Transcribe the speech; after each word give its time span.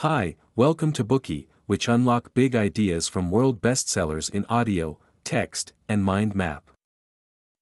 Hi, 0.00 0.36
welcome 0.54 0.92
to 0.92 1.02
Bookey, 1.02 1.46
which 1.64 1.88
unlock 1.88 2.34
big 2.34 2.54
ideas 2.54 3.08
from 3.08 3.30
world 3.30 3.62
bestsellers 3.62 4.28
in 4.28 4.44
audio, 4.50 4.98
text, 5.24 5.72
and 5.88 6.04
mind 6.04 6.34
map. 6.34 6.70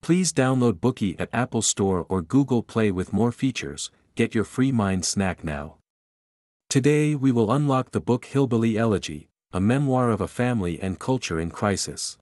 Please 0.03 0.33
download 0.33 0.81
Bookey 0.81 1.15
at 1.21 1.29
Apple 1.33 1.63
Store 1.63 2.05
or 2.09 2.23
Google 2.23 2.65
Play 2.65 2.91
with 2.91 3.13
more 3.13 3.31
features. 3.31 3.93
Get 4.17 4.35
your 4.35 4.43
free 4.43 4.73
mind 4.73 5.05
snack 5.05 5.45
now. 5.45 5.77
Today 6.69 7.15
we 7.15 7.31
will 7.31 7.53
unlock 7.53 7.93
the 7.93 8.01
book 8.01 8.25
Hillbilly 8.25 8.77
Elegy, 8.77 9.29
a 9.53 9.61
memoir 9.61 10.11
of 10.11 10.21
a 10.21 10.27
family 10.27 10.81
and 10.83 10.99
culture 10.99 11.39
in 11.39 11.53
crisis. 11.53 12.19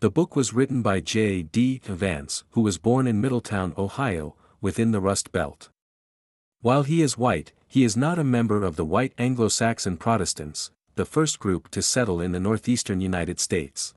The 0.00 0.10
book 0.10 0.34
was 0.34 0.52
written 0.52 0.82
by 0.82 0.98
J. 0.98 1.44
D. 1.44 1.80
Vance, 1.84 2.42
who 2.50 2.60
was 2.60 2.76
born 2.76 3.06
in 3.06 3.20
Middletown, 3.20 3.72
Ohio, 3.78 4.34
within 4.60 4.90
the 4.90 5.00
Rust 5.00 5.30
Belt. 5.30 5.68
While 6.60 6.82
he 6.82 7.02
is 7.02 7.16
white, 7.16 7.52
he 7.72 7.84
is 7.84 7.96
not 7.96 8.18
a 8.18 8.24
member 8.38 8.64
of 8.64 8.76
the 8.76 8.84
white 8.84 9.14
Anglo-Saxon 9.16 9.96
Protestants, 9.96 10.70
the 10.94 11.06
first 11.06 11.38
group 11.38 11.70
to 11.70 11.80
settle 11.80 12.20
in 12.20 12.32
the 12.32 12.38
northeastern 12.38 13.00
United 13.00 13.40
States. 13.40 13.94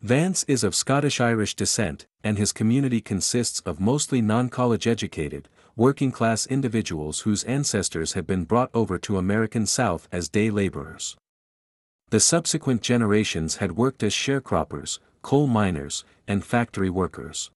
Vance 0.00 0.42
is 0.48 0.64
of 0.64 0.74
Scottish-Irish 0.74 1.54
descent, 1.54 2.06
and 2.24 2.38
his 2.38 2.50
community 2.50 3.02
consists 3.02 3.60
of 3.66 3.78
mostly 3.78 4.22
non-college 4.22 4.86
educated, 4.86 5.50
working-class 5.76 6.46
individuals 6.46 7.20
whose 7.20 7.44
ancestors 7.44 8.14
had 8.14 8.26
been 8.26 8.44
brought 8.44 8.70
over 8.72 8.96
to 8.96 9.18
American 9.18 9.66
South 9.66 10.08
as 10.10 10.30
day 10.30 10.48
laborers. 10.48 11.14
The 12.08 12.20
subsequent 12.20 12.80
generations 12.80 13.56
had 13.56 13.72
worked 13.76 14.02
as 14.02 14.14
sharecroppers, 14.14 14.98
coal 15.20 15.46
miners, 15.46 16.06
and 16.26 16.42
factory 16.42 16.88
workers. 16.88 17.50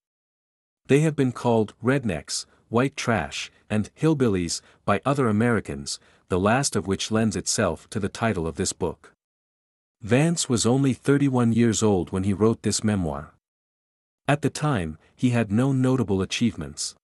They 0.89 1.01
have 1.01 1.17
been 1.17 1.33
called 1.33 1.73
rednecks, 1.83 2.45
white 2.73 2.97
trash, 2.97 3.51
and 3.71 3.91
hillbillies 3.95 4.61
by 4.85 5.01
other 5.05 5.29
Americans, 5.29 6.01
the 6.29 6.41
last 6.41 6.75
of 6.75 6.87
which 6.87 7.11
lends 7.11 7.37
itself 7.37 7.89
to 7.91 8.01
the 8.01 8.09
title 8.09 8.47
of 8.47 8.57
this 8.57 8.73
book. 8.73 9.12
Vance 10.01 10.48
was 10.48 10.67
only 10.67 10.93
31 10.93 11.53
years 11.53 11.83
old 11.83 12.11
when 12.11 12.25
he 12.25 12.33
wrote 12.33 12.62
this 12.62 12.83
memoir. 12.83 13.34
At 14.27 14.43
the 14.43 14.50
time, 14.50 14.98
he 15.15 15.31
had 15.31 15.53
no 15.53 15.73
notable 15.73 16.23
achievements. 16.23 16.95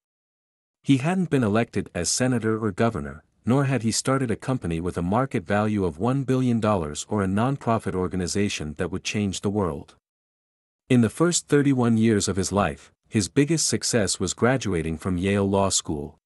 He 0.82 0.96
hadn't 0.96 1.30
been 1.30 1.44
elected 1.44 1.90
as 1.94 2.08
senator 2.08 2.58
or 2.58 2.72
governor, 2.72 3.22
nor 3.44 3.64
had 3.64 3.82
he 3.82 3.92
started 3.92 4.30
a 4.30 4.36
company 4.36 4.80
with 4.80 4.96
a 4.96 5.02
market 5.02 5.46
value 5.46 5.84
of 5.84 5.98
$1 5.98 6.26
billion 6.26 6.64
or 6.64 7.22
a 7.22 7.28
non-profit 7.28 7.94
organization 7.94 8.74
that 8.78 8.90
would 8.90 9.04
change 9.04 9.40
the 9.42 9.50
world. 9.50 9.94
In 10.88 11.02
the 11.02 11.10
first 11.10 11.48
31 11.48 11.98
years 11.98 12.28
of 12.28 12.36
his 12.36 12.52
life, 12.52 12.92
his 13.08 13.28
biggest 13.28 13.66
success 13.66 14.20
was 14.20 14.34
graduating 14.34 14.98
from 14.98 15.16
Yale 15.16 15.48
Law 15.48 15.70
School. 15.70 16.18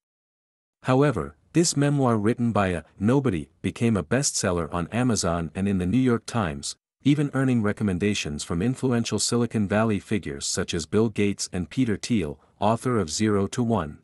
However, 0.82 1.36
this 1.52 1.76
memoir 1.76 2.16
written 2.16 2.50
by 2.50 2.68
a 2.68 2.82
nobody 2.98 3.50
became 3.60 3.96
a 3.96 4.02
bestseller 4.02 4.72
on 4.72 4.88
Amazon 4.88 5.50
and 5.54 5.68
in 5.68 5.78
the 5.78 5.86
New 5.86 5.98
York 5.98 6.26
Times, 6.26 6.76
even 7.04 7.30
earning 7.34 7.62
recommendations 7.62 8.42
from 8.42 8.62
influential 8.62 9.18
Silicon 9.18 9.68
Valley 9.68 10.00
figures 10.00 10.46
such 10.46 10.72
as 10.74 10.86
Bill 10.86 11.08
Gates 11.08 11.48
and 11.52 11.70
Peter 11.70 11.96
Thiel, 11.96 12.40
author 12.58 12.98
of 12.98 13.10
Zero 13.10 13.46
to 13.48 13.62
One. 13.62 13.98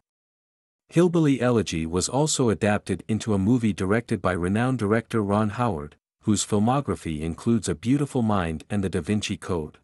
Hillbilly 0.89 1.41
Elegy 1.41 1.85
was 1.85 2.09
also 2.09 2.49
adapted 2.49 3.05
into 3.09 3.35
a 3.35 3.39
movie 3.39 3.73
directed 3.73 4.23
by 4.23 4.33
renowned 4.33 4.79
director 4.79 5.23
Ron 5.23 5.51
Howard, 5.51 5.97
whose 6.23 6.45
filmography 6.45 7.21
includes 7.21 7.69
A 7.69 7.75
Beautiful 7.75 8.23
Mind 8.23 8.65
and 8.71 8.85
The 8.85 8.89
Da 8.89 9.01
Vinci 9.01 9.37
Code. 9.37 9.79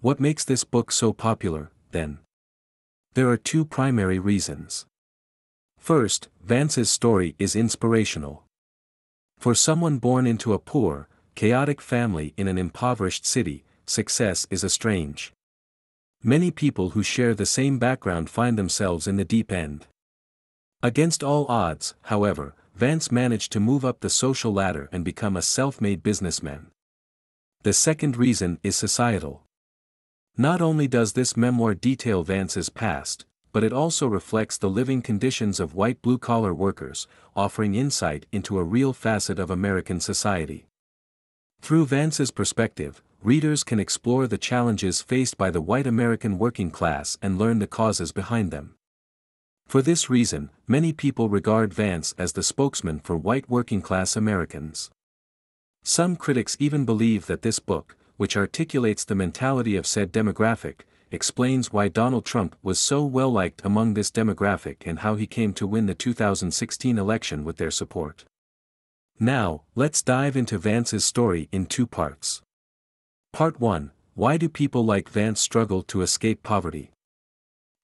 What 0.00 0.20
makes 0.20 0.44
this 0.44 0.64
book 0.64 0.92
so 0.92 1.12
popular, 1.12 1.70
then? 1.92 2.18
There 3.14 3.28
are 3.28 3.36
two 3.36 3.64
primary 3.64 4.18
reasons. 4.18 4.86
First, 5.78 6.28
Vance's 6.42 6.90
story 6.90 7.34
is 7.38 7.56
inspirational. 7.56 8.44
For 9.38 9.54
someone 9.54 9.98
born 9.98 10.26
into 10.26 10.52
a 10.52 10.58
poor, 10.58 11.08
chaotic 11.34 11.80
family 11.80 12.34
in 12.36 12.48
an 12.48 12.58
impoverished 12.58 13.24
city, 13.24 13.64
success 13.86 14.46
is 14.50 14.64
a 14.64 14.70
strange. 14.70 15.32
Many 16.22 16.50
people 16.50 16.90
who 16.90 17.02
share 17.02 17.34
the 17.34 17.46
same 17.46 17.78
background 17.78 18.28
find 18.28 18.58
themselves 18.58 19.06
in 19.06 19.16
the 19.16 19.24
deep 19.24 19.52
end. 19.52 19.86
Against 20.82 21.22
all 21.22 21.46
odds, 21.48 21.94
however, 22.02 22.54
Vance 22.74 23.10
managed 23.10 23.52
to 23.52 23.60
move 23.60 23.84
up 23.84 24.00
the 24.00 24.10
social 24.10 24.52
ladder 24.52 24.88
and 24.92 25.04
become 25.04 25.36
a 25.36 25.42
self-made 25.42 26.02
businessman. 26.02 26.66
The 27.62 27.72
second 27.72 28.16
reason 28.16 28.58
is 28.62 28.76
societal. 28.76 29.45
Not 30.38 30.60
only 30.60 30.86
does 30.86 31.14
this 31.14 31.34
memoir 31.34 31.74
detail 31.74 32.22
Vance's 32.22 32.68
past, 32.68 33.24
but 33.52 33.64
it 33.64 33.72
also 33.72 34.06
reflects 34.06 34.58
the 34.58 34.68
living 34.68 35.00
conditions 35.00 35.58
of 35.58 35.74
white 35.74 36.02
blue-collar 36.02 36.52
workers, 36.52 37.06
offering 37.34 37.74
insight 37.74 38.26
into 38.32 38.58
a 38.58 38.64
real 38.64 38.92
facet 38.92 39.38
of 39.38 39.50
American 39.50 39.98
society. 39.98 40.66
Through 41.62 41.86
Vance's 41.86 42.30
perspective, 42.30 43.02
readers 43.22 43.64
can 43.64 43.80
explore 43.80 44.26
the 44.26 44.36
challenges 44.36 45.00
faced 45.00 45.38
by 45.38 45.50
the 45.50 45.62
white 45.62 45.86
American 45.86 46.38
working 46.38 46.70
class 46.70 47.16
and 47.22 47.38
learn 47.38 47.58
the 47.58 47.66
causes 47.66 48.12
behind 48.12 48.50
them. 48.50 48.74
For 49.66 49.80
this 49.80 50.10
reason, 50.10 50.50
many 50.68 50.92
people 50.92 51.30
regard 51.30 51.72
Vance 51.72 52.14
as 52.18 52.34
the 52.34 52.42
spokesman 52.42 53.00
for 53.00 53.16
white 53.16 53.48
working-class 53.48 54.16
Americans. 54.16 54.90
Some 55.82 56.14
critics 56.14 56.58
even 56.60 56.84
believe 56.84 57.24
that 57.24 57.40
this 57.40 57.58
book, 57.58 57.96
which 58.16 58.36
articulates 58.36 59.04
the 59.04 59.14
mentality 59.14 59.76
of 59.76 59.86
said 59.86 60.12
demographic, 60.12 60.80
explains 61.10 61.72
why 61.72 61.88
Donald 61.88 62.24
Trump 62.24 62.56
was 62.62 62.78
so 62.78 63.04
well 63.04 63.30
liked 63.30 63.64
among 63.64 63.94
this 63.94 64.10
demographic 64.10 64.86
and 64.86 65.00
how 65.00 65.14
he 65.14 65.26
came 65.26 65.52
to 65.54 65.66
win 65.66 65.86
the 65.86 65.94
2016 65.94 66.98
election 66.98 67.44
with 67.44 67.56
their 67.56 67.70
support. 67.70 68.24
Now, 69.20 69.62
let's 69.74 70.02
dive 70.02 70.36
into 70.36 70.58
Vance's 70.58 71.04
story 71.04 71.48
in 71.52 71.66
two 71.66 71.86
parts. 71.86 72.42
Part 73.32 73.60
1 73.60 73.92
Why 74.14 74.36
do 74.36 74.48
people 74.48 74.84
like 74.84 75.08
Vance 75.08 75.40
struggle 75.40 75.82
to 75.84 76.02
escape 76.02 76.42
poverty? 76.42 76.90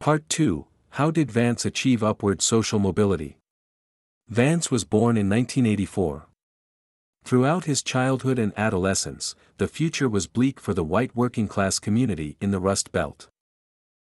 Part 0.00 0.28
2 0.28 0.66
how 0.97 1.10
did 1.10 1.31
Vance 1.31 1.64
achieve 1.64 2.04
upward 2.04 2.43
social 2.43 2.78
mobility? 2.78 3.38
Vance 4.28 4.70
was 4.70 4.84
born 4.84 5.16
in 5.16 5.26
1984. 5.26 6.26
Throughout 7.25 7.65
his 7.65 7.83
childhood 7.83 8.38
and 8.38 8.53
adolescence, 8.56 9.34
the 9.59 9.69
future 9.69 10.09
was 10.09 10.27
bleak 10.27 10.60
for 10.60 10.75
the 10.75 10.84
white 10.84 11.15
working 11.16 11.49
class 11.49 11.78
community 11.78 12.37
in 12.41 12.50
the 12.50 12.60
Rust 12.60 12.93
Belt. 12.93 13.28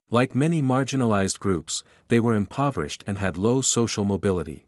Like 0.10 0.36
many 0.36 0.62
marginalized 0.62 1.40
groups, 1.40 1.84
they 2.08 2.20
were 2.20 2.36
impoverished 2.36 3.04
and 3.06 3.18
had 3.18 3.38
low 3.38 3.62
social 3.62 4.06
mobility. 4.06 4.66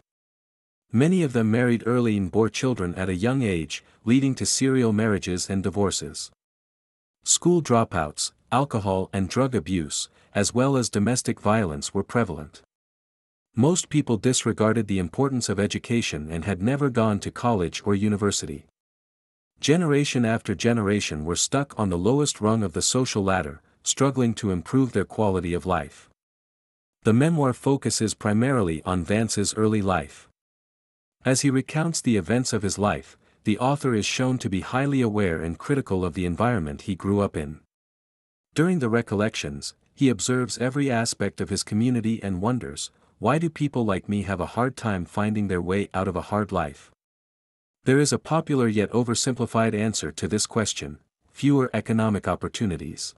Many 0.91 1.23
of 1.23 1.33
them 1.33 1.49
married 1.49 1.83
early 1.85 2.15
and 2.17 2.31
bore 2.31 2.49
children 2.49 2.93
at 2.95 3.09
a 3.09 3.15
young 3.15 3.41
age, 3.41 3.83
leading 4.05 4.35
to 4.35 4.45
serial 4.45 4.93
marriages 4.93 5.49
and 5.49 5.63
divorces. 5.63 6.29
School 7.23 7.61
dropouts, 7.61 8.31
alcohol 8.51 9.09
and 9.11 9.27
drug 9.27 9.55
abuse, 9.55 10.09
as 10.35 10.53
well 10.53 10.77
as 10.77 10.89
domestic 10.89 11.39
violence 11.39 11.93
were 11.93 12.03
prevalent. 12.03 12.61
Most 13.55 13.89
people 13.89 14.17
disregarded 14.17 14.87
the 14.87 14.97
importance 14.97 15.47
of 15.47 15.59
education 15.59 16.31
and 16.31 16.43
had 16.43 16.59
never 16.59 16.89
gone 16.89 17.19
to 17.19 17.29
college 17.29 17.83
or 17.85 17.93
university. 17.93 18.65
Generation 19.59 20.25
after 20.25 20.55
generation 20.55 21.23
were 21.23 21.35
stuck 21.35 21.77
on 21.77 21.89
the 21.89 21.97
lowest 21.97 22.41
rung 22.41 22.63
of 22.63 22.73
the 22.73 22.81
social 22.81 23.23
ladder, 23.23 23.61
struggling 23.83 24.33
to 24.33 24.49
improve 24.49 24.91
their 24.91 25.05
quality 25.05 25.53
of 25.53 25.67
life. 25.67 26.09
The 27.03 27.13
memoir 27.13 27.53
focuses 27.53 28.15
primarily 28.15 28.81
on 28.85 29.03
Vance's 29.03 29.53
early 29.53 29.83
life. 29.83 30.27
As 31.23 31.41
he 31.41 31.51
recounts 31.51 32.01
the 32.01 32.17
events 32.17 32.53
of 32.53 32.63
his 32.63 32.79
life, 32.79 33.17
the 33.43 33.59
author 33.59 33.93
is 33.93 34.05
shown 34.05 34.39
to 34.39 34.49
be 34.49 34.61
highly 34.61 35.01
aware 35.01 35.43
and 35.43 35.59
critical 35.59 36.03
of 36.03 36.15
the 36.15 36.25
environment 36.25 36.83
he 36.83 36.95
grew 36.95 37.19
up 37.19 37.37
in. 37.37 37.59
During 38.55 38.79
the 38.79 38.89
recollections, 38.89 39.75
he 39.93 40.09
observes 40.09 40.57
every 40.57 40.89
aspect 40.89 41.39
of 41.39 41.49
his 41.49 41.61
community 41.61 42.21
and 42.23 42.41
wonders, 42.41 42.89
why 43.23 43.39
do 43.39 43.49
people 43.49 43.85
like 43.85 44.09
me 44.09 44.23
have 44.23 44.41
a 44.41 44.53
hard 44.57 44.75
time 44.75 45.05
finding 45.05 45.47
their 45.47 45.61
way 45.61 45.87
out 45.93 46.09
of 46.09 46.15
a 46.17 46.27
hard 46.27 46.51
life? 46.51 46.91
There 47.85 47.97
is 47.97 48.11
a 48.11 48.19
popular 48.19 48.67
yet 48.67 48.91
oversimplified 48.91 49.73
answer 49.73 50.11
to 50.11 50.27
this 50.27 50.45
question, 50.45 50.99
fewer 51.31 51.69
economic 51.73 52.27
opportunities. 52.27 53.15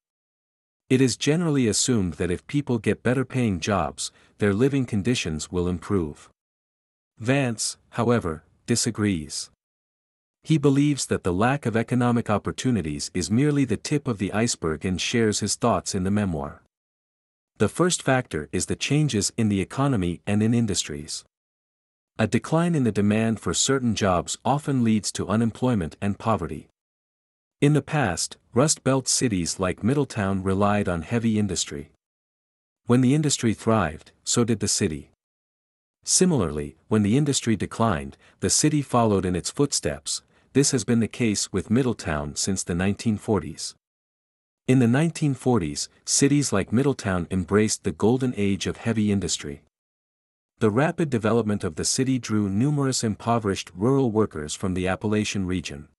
It 0.92 1.02
is 1.02 1.18
generally 1.18 1.68
assumed 1.68 2.14
that 2.20 2.30
if 2.30 2.46
people 2.46 2.78
get 2.78 3.02
better 3.02 3.26
paying 3.26 3.60
jobs, 3.60 4.12
their 4.38 4.54
living 4.54 4.86
conditions 4.86 5.52
will 5.52 5.68
improve. 5.68 6.30
Vance, 7.18 7.78
however, 7.98 8.44
disagrees. 8.68 9.50
He 10.44 10.60
believes 10.60 11.08
that 11.08 11.24
the 11.24 11.34
lack 11.34 11.66
of 11.66 11.76
economic 11.76 12.30
opportunities 12.30 13.10
is 13.16 13.32
merely 13.32 13.66
the 13.66 13.76
tip 13.76 14.08
of 14.08 14.20
the 14.20 14.32
iceberg 14.34 14.86
and 14.86 15.02
shares 15.02 15.40
his 15.40 15.56
thoughts 15.56 15.96
in 15.96 16.04
the 16.04 16.12
memoir. 16.12 16.62
The 17.58 17.70
first 17.70 18.04
factor 18.04 18.50
is 18.52 18.66
the 18.66 18.76
changes 18.76 19.32
in 19.38 19.48
the 19.48 19.62
economy 19.62 20.20
and 20.28 20.44
in 20.44 20.54
industries. 20.54 21.24
A 22.20 22.28
decline 22.28 22.76
in 22.76 22.84
the 22.84 22.92
demand 22.92 23.40
for 23.40 23.54
certain 23.54 23.96
jobs 23.96 24.38
often 24.44 24.84
leads 24.84 25.10
to 25.14 25.30
unemployment 25.30 25.96
and 26.02 26.20
poverty. 26.20 26.68
In 27.62 27.72
the 27.72 27.82
past, 27.82 28.36
Rust 28.54 28.84
Belt 28.84 29.08
cities 29.08 29.58
like 29.58 29.86
Middletown 29.86 30.44
relied 30.44 30.90
on 30.90 31.04
heavy 31.04 31.40
industry. 31.40 31.92
When 32.88 33.00
the 33.00 33.16
industry 33.16 33.54
thrived, 33.54 34.12
so 34.26 34.44
did 34.44 34.60
the 34.60 34.68
city. 34.68 35.12
Similarly, 36.04 36.76
when 36.90 37.04
the 37.04 37.16
industry 37.16 37.56
declined, 37.56 38.18
the 38.42 38.50
city 38.50 38.82
followed 38.82 39.26
in 39.26 39.34
its 39.34 39.50
footsteps, 39.50 40.24
this 40.52 40.72
has 40.72 40.84
been 40.84 41.00
the 41.00 41.08
case 41.08 41.54
with 41.54 41.72
Middletown 41.72 42.36
since 42.36 42.64
the 42.64 42.74
1940s. 42.74 43.76
In 44.68 44.80
the 44.80 44.88
1940s, 44.88 45.90
cities 46.06 46.52
like 46.52 46.74
Middletown 46.74 47.28
embraced 47.30 47.84
the 47.84 47.92
golden 47.92 48.34
age 48.36 48.66
of 48.66 48.78
heavy 48.78 49.12
industry. 49.12 49.62
The 50.58 50.72
rapid 50.72 51.12
development 51.12 51.64
of 51.64 51.76
the 51.76 51.86
city 51.86 52.18
drew 52.18 52.50
numerous 52.50 53.04
impoverished 53.04 53.70
rural 53.76 54.10
workers 54.10 54.56
from 54.56 54.74
the 54.74 54.88
Appalachian 54.88 55.46
region. 55.46 55.90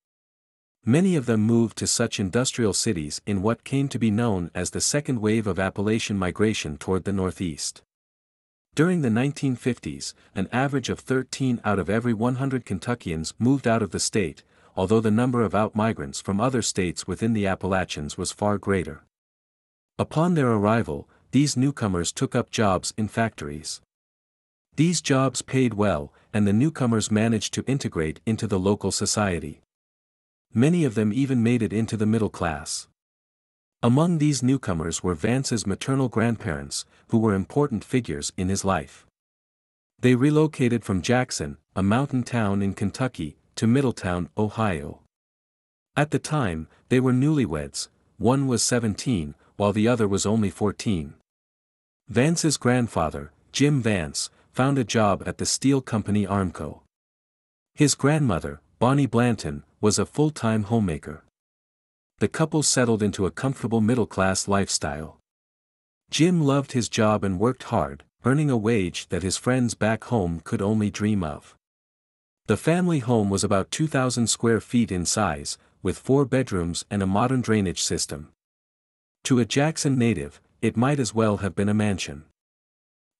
Many 0.85 1.15
of 1.15 1.27
them 1.27 1.43
moved 1.43 1.79
to 1.79 1.87
such 1.87 2.19
industrial 2.19 2.73
cities 2.73 3.21
in 3.25 3.41
what 3.41 3.63
came 3.63 3.87
to 3.89 4.01
be 4.01 4.11
known 4.11 4.51
as 4.53 4.71
the 4.71 4.81
second 4.81 5.21
wave 5.21 5.47
of 5.47 5.61
Appalachian 5.61 6.19
migration 6.19 6.77
toward 6.77 7.05
the 7.05 7.12
Northeast. 7.12 7.83
During 8.75 9.03
the 9.03 9.11
1950s, 9.11 10.12
an 10.35 10.49
average 10.51 10.89
of 10.89 10.99
13 10.99 11.61
out 11.65 11.79
of 11.79 11.89
every 11.89 12.15
100 12.15 12.65
Kentuckians 12.65 13.33
moved 13.39 13.69
out 13.69 13.83
of 13.83 13.93
the 13.93 14.01
state, 14.01 14.43
although 14.76 15.00
the 15.00 15.11
number 15.11 15.43
of 15.43 15.55
out-migrants 15.55 16.20
from 16.20 16.40
other 16.40 16.62
states 16.62 17.06
within 17.06 17.32
the 17.32 17.46
Appalachians 17.46 18.19
was 18.19 18.31
far 18.31 18.58
greater. 18.58 19.05
Upon 19.99 20.34
their 20.34 20.52
arrival, 20.52 21.08
these 21.31 21.56
newcomers 21.56 22.12
took 22.12 22.34
up 22.34 22.50
jobs 22.50 22.93
in 22.96 23.08
factories. 23.08 23.81
These 24.76 25.00
jobs 25.00 25.40
paid 25.40 25.75
well, 25.75 26.12
and 26.34 26.46
the 26.46 26.52
newcomers 26.52 27.11
managed 27.11 27.55
to 27.55 27.64
integrate 27.67 28.20
into 28.26 28.46
the 28.46 28.58
local 28.58 28.93
society. 28.93 29.62
Many 30.52 30.84
of 30.84 30.94
them 30.94 31.12
even 31.12 31.43
made 31.43 31.62
it 31.62 31.73
into 31.73 31.96
the 31.96 32.06
middle 32.06 32.28
class. 32.28 32.87
Among 33.82 34.19
these 34.19 34.43
newcomers 34.43 35.02
were 35.02 35.14
Vance's 35.14 35.67
maternal 35.67 36.08
grandparents, 36.08 36.84
who 37.08 37.19
were 37.19 37.34
important 37.34 37.84
figures 37.84 38.32
in 38.37 38.49
his 38.49 38.64
life. 38.64 39.06
They 39.99 40.14
relocated 40.14 40.84
from 40.84 41.02
Jackson, 41.02 41.56
a 41.75 41.82
mountain 41.82 42.23
town 42.23 42.61
in 42.61 42.75
Kentucky, 42.75 43.37
to 43.56 43.67
Middletown, 43.67 44.29
Ohio. 44.37 45.00
At 45.97 46.11
the 46.11 46.19
time, 46.19 46.69
they 46.91 47.00
were 47.00 47.12
newlyweds, 47.12 47.88
one 48.19 48.47
was 48.47 48.62
17, 48.62 49.35
while 49.56 49.73
the 49.73 49.88
other 49.88 50.06
was 50.06 50.26
only 50.26 50.50
14. 50.50 51.14
Vance's 52.08 52.58
grandfather, 52.58 53.32
Jim 53.53 53.82
Vance, 53.82 54.31
found 54.53 54.79
a 54.79 54.85
job 54.85 55.23
at 55.26 55.38
the 55.38 55.47
steel 55.47 55.81
company 55.81 56.26
Armco. 56.26 56.81
His 57.75 57.94
grandmother, 57.94 58.61
Bonnie 58.79 59.06
Blanton, 59.06 59.64
was 59.81 59.99
a 59.99 60.06
full-time 60.06 60.64
homemaker. 60.64 61.25
The 62.19 62.29
couple 62.29 62.62
settled 62.62 63.02
into 63.02 63.25
a 63.25 63.31
comfortable 63.31 63.81
middle-class 63.81 64.49
lifestyle. 64.49 65.19
Jim 66.11 66.43
loved 66.43 66.73
his 66.73 66.91
job 66.91 67.25
and 67.25 67.41
worked 67.41 67.64
hard, 67.64 68.05
earning 68.25 68.50
a 68.50 68.56
wage 68.56 69.09
that 69.09 69.23
his 69.23 69.38
friends 69.38 69.75
back 69.75 70.05
home 70.05 70.41
could 70.44 70.61
only 70.61 70.91
dream 70.91 71.25
of. 71.25 71.56
The 72.47 72.57
family 72.57 73.01
home 73.01 73.29
was 73.29 73.43
about 73.43 73.73
2,000 73.73 74.29
square 74.29 74.61
feet 74.61 74.93
in 74.93 75.05
size, 75.05 75.59
with 75.83 75.99
four 75.99 76.25
bedrooms 76.25 76.85
and 76.89 77.03
a 77.03 77.07
modern 77.07 77.41
drainage 77.41 77.83
system. 77.83 78.29
To 79.25 79.41
a 79.41 79.45
Jackson 79.45 79.99
native, 79.99 80.41
it 80.63 80.77
might 80.77 81.01
as 81.01 81.13
well 81.13 81.39
have 81.39 81.57
been 81.57 81.69
a 81.69 81.75
mansion. 81.75 82.25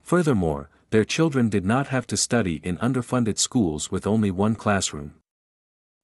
Furthermore, 0.01 0.71
their 0.91 1.05
children 1.05 1.49
did 1.49 1.65
not 1.65 1.89
have 1.89 2.07
to 2.07 2.17
study 2.17 2.61
in 2.63 2.79
underfunded 2.79 3.39
schools 3.39 3.91
with 3.91 4.07
only 4.07 4.31
one 4.31 4.55
classroom. 4.55 5.15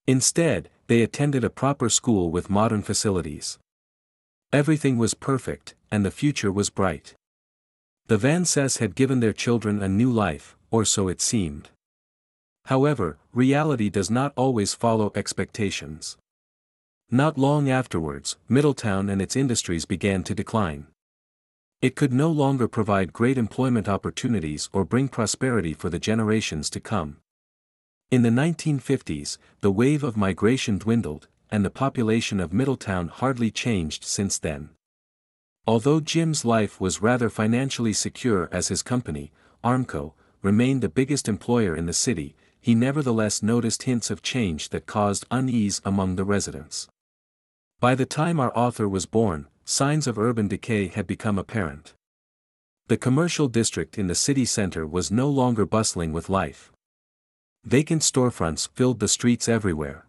Instead, 0.09 0.69
they 0.89 1.03
attended 1.03 1.45
a 1.45 1.51
proper 1.51 1.89
school 1.89 2.29
with 2.29 2.51
modern 2.51 2.83
facilities. 2.83 3.57
Everything 4.53 4.99
was 4.99 5.15
perfect, 5.15 5.77
and 5.93 6.05
the 6.05 6.11
future 6.11 6.51
was 6.51 6.71
bright. 6.71 7.15
The 8.09 8.19
Van 8.19 8.43
Vances 8.43 8.79
had 8.79 8.97
given 8.97 9.21
their 9.21 9.33
children 9.33 9.81
a 9.81 9.89
new 9.89 10.11
life, 10.11 10.57
or 10.73 10.85
so 10.85 11.07
it 11.07 11.21
seemed. 11.21 11.69
However, 12.67 13.19
reality 13.33 13.91
does 13.91 14.11
not 14.11 14.33
always 14.37 14.75
follow 14.75 15.13
expectations. 15.15 16.17
Not 17.11 17.37
long 17.37 17.69
afterwards, 17.69 18.37
Middletown 18.49 19.11
and 19.11 19.21
its 19.21 19.37
industries 19.37 19.85
began 19.85 20.23
to 20.25 20.35
decline. 20.35 20.87
It 21.83 21.97
could 21.97 22.13
no 22.13 22.31
longer 22.31 22.69
provide 22.69 23.13
great 23.13 23.37
employment 23.37 23.89
opportunities 23.89 24.71
or 24.73 24.85
bring 24.85 25.09
prosperity 25.09 25.75
for 25.75 25.91
the 25.91 25.99
generations 25.99 26.71
to 26.71 26.81
come. 26.81 27.19
In 28.11 28.23
the 28.23 28.31
1950s, 28.31 29.37
the 29.61 29.73
wave 29.73 30.05
of 30.05 30.17
migration 30.17 30.79
dwindled, 30.79 31.29
and 31.51 31.65
the 31.65 31.71
population 31.71 32.41
of 32.41 32.53
Middletown 32.53 33.09
hardly 33.09 33.51
changed 33.51 34.05
since 34.05 34.39
then. 34.39 34.71
Although 35.67 36.01
Jim's 36.01 36.45
life 36.45 36.81
was 36.81 37.03
rather 37.03 37.29
financially 37.29 37.93
secure 37.93 38.49
as 38.53 38.69
his 38.69 38.83
company, 38.83 39.33
Armco, 39.63 40.13
remained 40.41 40.83
the 40.83 40.89
biggest 40.89 41.29
employer 41.29 41.77
in 41.77 41.87
the 41.87 41.93
city, 41.93 42.35
he 42.63 42.77
nevertheless 42.77 43.43
noticed 43.43 43.83
hints 43.83 44.09
of 44.09 44.23
change 44.23 44.69
that 44.69 44.87
caused 44.87 45.27
unease 45.33 45.83
among 45.85 46.15
the 46.15 46.25
residents. 46.25 46.89
By 47.81 47.97
the 47.97 48.07
time 48.07 48.39
our 48.39 48.57
author 48.57 48.89
was 48.89 49.05
born, 49.05 49.49
signs 49.65 50.07
of 50.07 50.17
urban 50.17 50.47
decay 50.47 50.87
had 50.87 51.07
become 51.09 51.39
apparent. 51.39 51.93
The 52.87 52.97
commercial 52.97 53.49
district 53.49 53.99
in 53.99 54.07
the 54.07 54.15
city 54.15 54.45
center 54.45 54.87
was 54.87 55.11
no 55.11 55.29
longer 55.29 55.67
bustling 55.67 56.13
with 56.13 56.31
life. 56.31 56.71
Vacant 57.65 58.03
storefronts 58.03 58.69
filled 58.75 59.01
the 59.01 59.09
streets 59.09 59.49
everywhere. 59.49 60.07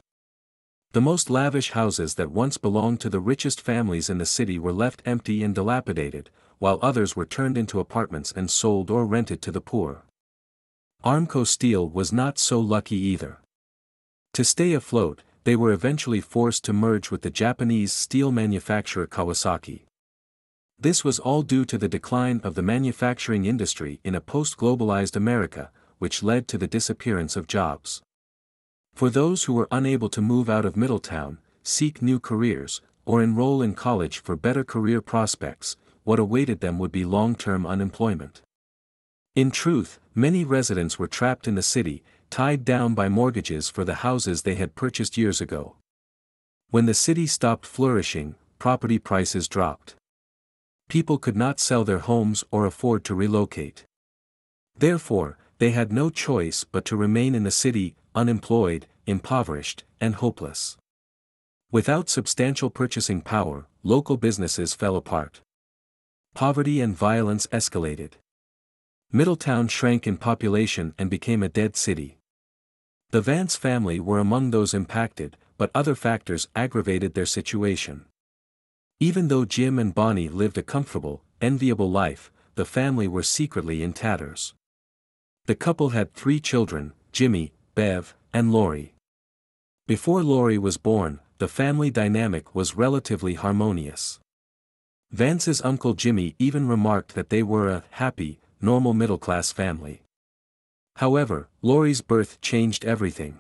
The 0.92 1.02
most 1.02 1.32
lavish 1.32 1.72
houses 1.72 2.14
that 2.16 2.30
once 2.30 2.60
belonged 2.60 3.00
to 3.02 3.10
the 3.10 3.20
richest 3.20 3.60
families 3.60 4.12
in 4.12 4.20
the 4.20 4.28
city 4.28 4.60
were 4.60 4.74
left 4.74 5.02
empty 5.06 5.44
and 5.44 5.56
dilapidated, 5.56 6.30
while 6.60 6.78
others 6.84 7.16
were 7.16 7.26
turned 7.26 7.58
into 7.58 7.80
apartments 7.80 8.32
and 8.36 8.52
sold 8.52 8.92
or 8.92 9.08
rented 9.08 9.42
to 9.42 9.52
the 9.52 9.62
poor. 9.62 10.04
Armco 11.04 11.46
Steel 11.46 11.90
was 11.90 12.14
not 12.14 12.40
so 12.40 12.62
lucky 12.62 12.96
either. 12.96 13.42
To 14.36 14.46
stay 14.46 14.72
afloat, 14.72 15.22
they 15.44 15.54
were 15.54 15.74
eventually 15.74 16.22
forced 16.22 16.64
to 16.64 16.72
merge 16.72 17.12
with 17.12 17.24
the 17.24 17.30
Japanese 17.30 17.92
steel 17.92 18.32
manufacturer 18.32 19.06
Kawasaki. 19.06 19.82
This 20.80 21.04
was 21.04 21.20
all 21.20 21.42
due 21.42 21.66
to 21.66 21.78
the 21.78 21.90
decline 21.90 22.40
of 22.46 22.56
the 22.56 22.62
manufacturing 22.62 23.44
industry 23.44 24.00
in 24.06 24.16
a 24.16 24.22
post-globalized 24.22 25.18
America, 25.18 25.72
which 25.98 26.24
led 26.24 26.48
to 26.48 26.58
the 26.58 26.68
disappearance 26.68 27.36
of 27.36 27.48
jobs. 27.48 28.02
For 28.96 29.10
those 29.10 29.44
who 29.44 29.54
were 29.54 29.68
unable 29.72 30.08
to 30.08 30.22
move 30.22 30.50
out 30.50 30.64
of 30.64 30.78
Middletown, 30.78 31.38
seek 31.64 32.02
new 32.02 32.18
careers, 32.18 32.80
or 33.04 33.22
enroll 33.22 33.62
in 33.62 33.74
college 33.74 34.20
for 34.20 34.38
better 34.38 34.64
career 34.64 35.02
prospects, 35.02 35.76
what 36.06 36.18
awaited 36.18 36.62
them 36.62 36.80
would 36.80 36.94
be 36.94 37.04
long-term 37.04 37.66
unemployment. 37.66 38.42
In 39.36 39.50
truth, 39.50 40.00
many 40.14 40.46
residents 40.46 41.00
were 41.00 41.08
trapped 41.08 41.48
in 41.48 41.56
the 41.56 41.64
city, 41.64 42.04
tied 42.30 42.64
down 42.64 42.94
by 42.94 43.10
mortgages 43.10 43.68
for 43.68 43.84
the 43.84 43.96
houses 43.96 44.44
they 44.44 44.54
had 44.54 44.76
purchased 44.76 45.18
years 45.18 45.42
ago. 45.42 45.76
When 46.70 46.86
the 46.86 46.94
city 46.94 47.26
stopped 47.26 47.66
flourishing, 47.66 48.36
property 48.60 49.00
prices 49.00 49.48
dropped. 49.48 49.96
People 50.88 51.18
could 51.18 51.36
not 51.36 51.60
sell 51.60 51.84
their 51.84 51.98
homes 51.98 52.44
or 52.52 52.68
afford 52.68 53.04
to 53.06 53.16
relocate. 53.16 53.86
Therefore, 54.78 55.40
they 55.58 55.72
had 55.72 55.92
no 55.92 56.12
choice 56.12 56.64
but 56.64 56.86
to 56.86 56.96
remain 56.96 57.34
in 57.34 57.44
the 57.44 57.52
city, 57.52 57.96
unemployed, 58.14 58.86
impoverished, 59.08 59.84
and 60.00 60.14
hopeless. 60.14 60.78
Without 61.72 62.08
substantial 62.08 62.70
purchasing 62.70 63.22
power, 63.22 63.66
local 63.82 64.18
businesses 64.18 64.76
fell 64.76 64.96
apart. 64.96 65.42
Poverty 66.36 66.82
and 66.82 66.96
violence 66.96 67.48
escalated. 67.48 68.14
Middletown 69.16 69.68
shrank 69.68 70.08
in 70.08 70.18
population 70.18 70.96
and 70.98 71.08
became 71.08 71.44
a 71.44 71.48
dead 71.48 71.76
city. 71.76 72.18
The 73.12 73.22
Vance 73.22 73.56
family 73.56 74.00
were 74.00 74.18
among 74.18 74.50
those 74.50 74.74
impacted, 74.74 75.38
but 75.56 75.70
other 75.76 75.94
factors 75.94 76.48
aggravated 76.56 77.14
their 77.14 77.28
situation. 77.28 78.06
Even 79.00 79.28
though 79.28 79.46
Jim 79.46 79.78
and 79.78 79.94
Bonnie 79.94 80.30
lived 80.30 80.58
a 80.58 80.64
comfortable, 80.64 81.22
enviable 81.42 81.92
life, 81.92 82.32
the 82.56 82.66
family 82.66 83.08
were 83.08 83.22
secretly 83.22 83.84
in 83.84 83.94
tatters. 83.94 84.56
The 85.46 85.54
couple 85.54 85.90
had 85.90 86.16
three 86.16 86.40
children, 86.40 86.94
Jimmy, 87.12 87.54
Bev, 87.76 88.16
and 88.34 88.52
Lori. 88.52 88.96
Before 89.86 90.24
Lori 90.24 90.58
was 90.58 90.78
born, 90.78 91.20
the 91.38 91.48
family 91.48 91.92
dynamic 91.92 92.56
was 92.56 92.76
relatively 92.76 93.36
harmonious. 93.36 94.20
Vance's 95.12 95.62
uncle 95.62 95.94
Jimmy 95.94 96.36
even 96.40 96.68
remarked 96.68 97.14
that 97.14 97.30
they 97.30 97.44
were 97.44 97.70
a 97.70 97.84
happy, 97.92 98.40
normal 98.64 98.94
middle-class 98.94 99.52
family. 99.52 100.02
However, 100.96 101.50
Lori's 101.62 102.02
birth 102.02 102.40
changed 102.40 102.86
everything. 102.86 103.40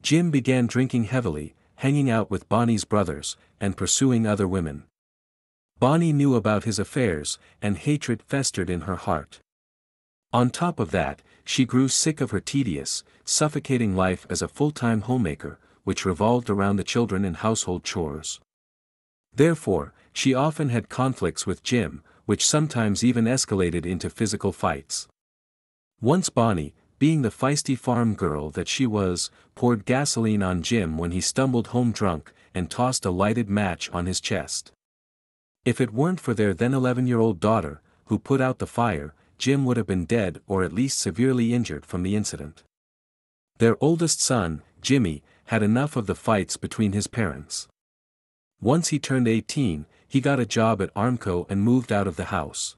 Jim 0.00 0.30
began 0.30 0.66
drinking 0.66 1.04
heavily, 1.04 1.54
hanging 1.76 2.08
out 2.08 2.30
with 2.30 2.48
Bonnie's 2.48 2.84
brothers, 2.84 3.36
and 3.60 3.76
pursuing 3.76 4.26
other 4.26 4.46
women. 4.46 4.84
Bonnie 5.80 6.12
knew 6.12 6.36
about 6.36 6.64
his 6.64 6.78
affairs, 6.78 7.38
and 7.60 7.76
hatred 7.76 8.22
festered 8.22 8.70
in 8.70 8.82
her 8.82 8.96
heart. 8.96 9.40
On 10.32 10.48
top 10.48 10.78
of 10.78 10.92
that, 10.92 11.22
she 11.44 11.64
grew 11.64 11.88
sick 11.88 12.20
of 12.20 12.30
her 12.30 12.38
tedious, 12.40 13.02
suffocating 13.24 13.96
life 13.96 14.26
as 14.30 14.42
a 14.42 14.48
full-time 14.48 15.00
homemaker, 15.02 15.58
which 15.82 16.04
revolved 16.04 16.48
around 16.48 16.76
the 16.76 16.84
children 16.84 17.24
and 17.24 17.38
household 17.38 17.82
chores. 17.82 18.38
Therefore, 19.34 19.92
she 20.12 20.34
often 20.34 20.68
had 20.68 20.88
conflicts 20.88 21.46
with 21.46 21.64
Jim, 21.64 22.04
which 22.30 22.46
sometimes 22.46 23.02
even 23.02 23.24
escalated 23.24 23.84
into 23.84 24.08
physical 24.08 24.52
fights. 24.52 25.08
Once 26.00 26.28
Bonnie, 26.30 26.72
being 27.00 27.22
the 27.22 27.28
feisty 27.28 27.76
farm 27.76 28.14
girl 28.14 28.50
that 28.50 28.68
she 28.68 28.86
was, 28.86 29.32
poured 29.56 29.84
gasoline 29.84 30.40
on 30.40 30.62
Jim 30.62 30.96
when 30.96 31.10
he 31.10 31.20
stumbled 31.20 31.66
home 31.74 31.90
drunk, 31.90 32.32
and 32.54 32.70
tossed 32.70 33.04
a 33.04 33.10
lighted 33.10 33.50
match 33.50 33.90
on 33.90 34.06
his 34.06 34.20
chest. 34.20 34.70
If 35.64 35.80
it 35.80 35.92
weren't 35.92 36.20
for 36.20 36.32
their 36.32 36.54
then 36.54 36.70
11-year-old 36.70 37.40
daughter, 37.40 37.82
who 38.04 38.20
put 38.20 38.40
out 38.40 38.60
the 38.60 38.74
fire, 38.80 39.12
Jim 39.36 39.64
would 39.64 39.76
have 39.76 39.88
been 39.88 40.04
dead 40.04 40.40
or 40.46 40.62
at 40.62 40.72
least 40.72 41.00
severely 41.00 41.52
injured 41.52 41.84
from 41.84 42.04
the 42.04 42.14
incident. 42.14 42.62
Their 43.58 43.76
oldest 43.80 44.20
son, 44.20 44.62
Jimmy, 44.80 45.24
had 45.46 45.64
enough 45.64 45.96
of 45.96 46.06
the 46.06 46.14
fights 46.14 46.56
between 46.56 46.92
his 46.92 47.08
parents. 47.08 47.66
Once 48.60 48.88
he 48.88 49.00
turned 49.00 49.26
18, 49.26 49.84
he 50.10 50.20
got 50.20 50.40
a 50.40 50.44
job 50.44 50.82
at 50.82 50.92
Armco 50.94 51.46
and 51.48 51.62
moved 51.62 51.92
out 51.92 52.08
of 52.08 52.16
the 52.16 52.26
house. 52.26 52.74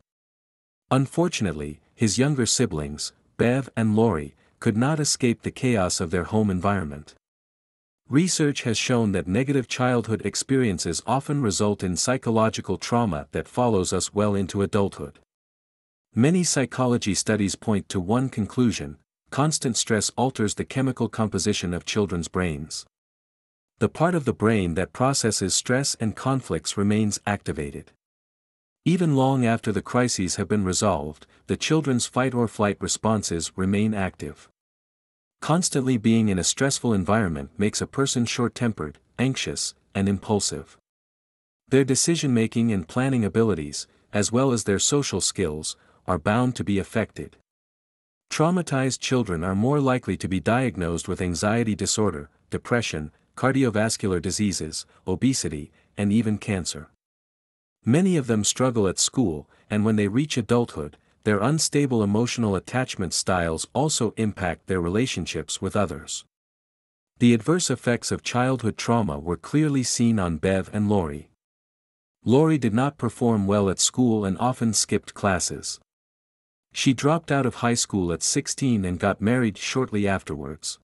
Unfortunately, 0.90 1.80
his 1.94 2.18
younger 2.18 2.44
siblings, 2.44 3.14
Bev 3.38 3.70
and 3.74 3.96
Lori, 3.96 4.34
could 4.60 4.76
not 4.76 5.00
escape 5.00 5.40
the 5.40 5.50
chaos 5.50 5.98
of 5.98 6.10
their 6.10 6.24
home 6.24 6.50
environment. 6.50 7.14
Research 8.10 8.64
has 8.64 8.76
shown 8.76 9.12
that 9.12 9.26
negative 9.26 9.66
childhood 9.66 10.20
experiences 10.26 11.02
often 11.06 11.40
result 11.40 11.82
in 11.82 11.96
psychological 11.96 12.76
trauma 12.76 13.26
that 13.32 13.48
follows 13.48 13.94
us 13.94 14.12
well 14.12 14.34
into 14.34 14.60
adulthood. 14.60 15.18
Many 16.14 16.44
psychology 16.44 17.14
studies 17.14 17.54
point 17.54 17.88
to 17.88 17.98
one 17.98 18.28
conclusion 18.28 18.98
constant 19.30 19.78
stress 19.78 20.10
alters 20.18 20.56
the 20.56 20.66
chemical 20.66 21.08
composition 21.08 21.72
of 21.72 21.86
children's 21.86 22.28
brains. 22.28 22.84
The 23.82 23.88
part 23.88 24.14
of 24.14 24.26
the 24.26 24.32
brain 24.32 24.74
that 24.74 24.92
processes 24.92 25.56
stress 25.56 25.96
and 25.98 26.14
conflicts 26.14 26.76
remains 26.76 27.18
activated. 27.26 27.90
Even 28.84 29.16
long 29.16 29.44
after 29.44 29.72
the 29.72 29.82
crises 29.82 30.36
have 30.36 30.46
been 30.46 30.62
resolved, 30.62 31.26
the 31.48 31.56
children's 31.56 32.06
fight 32.06 32.32
or 32.32 32.46
flight 32.46 32.76
responses 32.78 33.50
remain 33.56 33.92
active. 33.92 34.48
Constantly 35.40 35.96
being 35.96 36.28
in 36.28 36.38
a 36.38 36.44
stressful 36.44 36.92
environment 36.92 37.50
makes 37.58 37.80
a 37.80 37.88
person 37.88 38.24
short-tempered, 38.24 39.00
anxious, 39.18 39.74
and 39.96 40.08
impulsive. 40.08 40.76
Their 41.66 41.82
decision-making 41.82 42.70
and 42.70 42.86
planning 42.86 43.24
abilities, 43.24 43.88
as 44.12 44.30
well 44.30 44.52
as 44.52 44.62
their 44.62 44.78
social 44.78 45.20
skills, 45.20 45.76
are 46.06 46.20
bound 46.20 46.54
to 46.54 46.62
be 46.62 46.78
affected. 46.78 47.36
Traumatized 48.30 49.00
children 49.00 49.42
are 49.42 49.56
more 49.56 49.80
likely 49.80 50.16
to 50.18 50.28
be 50.28 50.38
diagnosed 50.38 51.08
with 51.08 51.20
anxiety 51.20 51.74
disorder, 51.74 52.30
depression, 52.48 53.10
cardiovascular 53.36 54.20
diseases, 54.20 54.86
obesity, 55.06 55.72
and 55.96 56.12
even 56.12 56.38
cancer. 56.38 56.88
Many 57.84 58.16
of 58.16 58.26
them 58.26 58.44
struggle 58.44 58.86
at 58.86 58.98
school, 58.98 59.48
and 59.68 59.84
when 59.84 59.96
they 59.96 60.08
reach 60.08 60.36
adulthood, 60.36 60.96
their 61.24 61.40
unstable 61.40 62.02
emotional 62.02 62.56
attachment 62.56 63.12
styles 63.12 63.66
also 63.72 64.12
impact 64.16 64.66
their 64.66 64.80
relationships 64.80 65.60
with 65.60 65.76
others. 65.76 66.24
The 67.18 67.34
adverse 67.34 67.70
effects 67.70 68.10
of 68.10 68.22
childhood 68.22 68.76
trauma 68.76 69.18
were 69.18 69.36
clearly 69.36 69.82
seen 69.82 70.18
on 70.18 70.38
Bev 70.38 70.70
and 70.72 70.88
Lori. 70.88 71.30
Lori 72.24 72.58
did 72.58 72.74
not 72.74 72.98
perform 72.98 73.46
well 73.46 73.68
at 73.68 73.80
school 73.80 74.24
and 74.24 74.38
often 74.38 74.72
skipped 74.72 75.14
classes. 75.14 75.80
She 76.72 76.94
dropped 76.94 77.30
out 77.30 77.46
of 77.46 77.56
high 77.56 77.74
school 77.74 78.12
at 78.12 78.22
16 78.22 78.84
and 78.84 78.98
got 78.98 79.20
married 79.20 79.58
shortly 79.58 80.08
afterwards. 80.08 80.78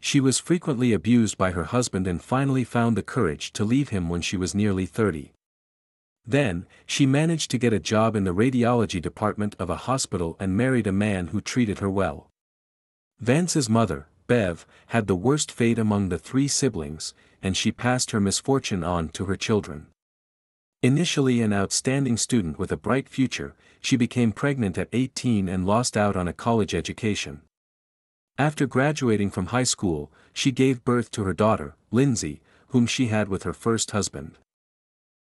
She 0.00 0.18
was 0.18 0.38
frequently 0.38 0.92
abused 0.92 1.36
by 1.36 1.50
her 1.52 1.64
husband 1.64 2.06
and 2.06 2.22
finally 2.22 2.64
found 2.64 2.96
the 2.96 3.02
courage 3.02 3.52
to 3.52 3.64
leave 3.64 3.90
him 3.90 4.08
when 4.08 4.22
she 4.22 4.36
was 4.36 4.54
nearly 4.54 4.86
30. 4.86 5.32
Then, 6.26 6.66
she 6.86 7.06
managed 7.06 7.50
to 7.50 7.58
get 7.58 7.72
a 7.72 7.78
job 7.78 8.16
in 8.16 8.24
the 8.24 8.34
radiology 8.34 9.00
department 9.00 9.54
of 9.58 9.68
a 9.68 9.84
hospital 9.88 10.36
and 10.40 10.56
married 10.56 10.86
a 10.86 10.92
man 10.92 11.28
who 11.28 11.40
treated 11.40 11.80
her 11.80 11.90
well. 11.90 12.30
Vance's 13.20 13.68
mother, 13.68 14.06
Bev, 14.26 14.66
had 14.88 15.06
the 15.06 15.14
worst 15.14 15.52
fate 15.52 15.78
among 15.78 16.08
the 16.08 16.18
three 16.18 16.48
siblings, 16.48 17.14
and 17.42 17.56
she 17.56 17.72
passed 17.72 18.12
her 18.12 18.20
misfortune 18.20 18.82
on 18.82 19.08
to 19.10 19.26
her 19.26 19.36
children. 19.36 19.88
Initially 20.82 21.42
an 21.42 21.52
outstanding 21.52 22.16
student 22.16 22.58
with 22.58 22.72
a 22.72 22.76
bright 22.76 23.08
future, 23.08 23.54
she 23.80 23.96
became 23.96 24.32
pregnant 24.32 24.78
at 24.78 24.88
18 24.92 25.48
and 25.48 25.66
lost 25.66 25.96
out 25.96 26.16
on 26.16 26.26
a 26.26 26.32
college 26.32 26.74
education. 26.74 27.42
After 28.40 28.66
graduating 28.66 29.32
from 29.32 29.48
high 29.48 29.64
school, 29.64 30.10
she 30.32 30.50
gave 30.50 30.82
birth 30.82 31.10
to 31.10 31.24
her 31.24 31.34
daughter, 31.34 31.74
Lindsay, 31.90 32.40
whom 32.68 32.86
she 32.86 33.08
had 33.08 33.28
with 33.28 33.42
her 33.42 33.52
first 33.52 33.90
husband. 33.90 34.38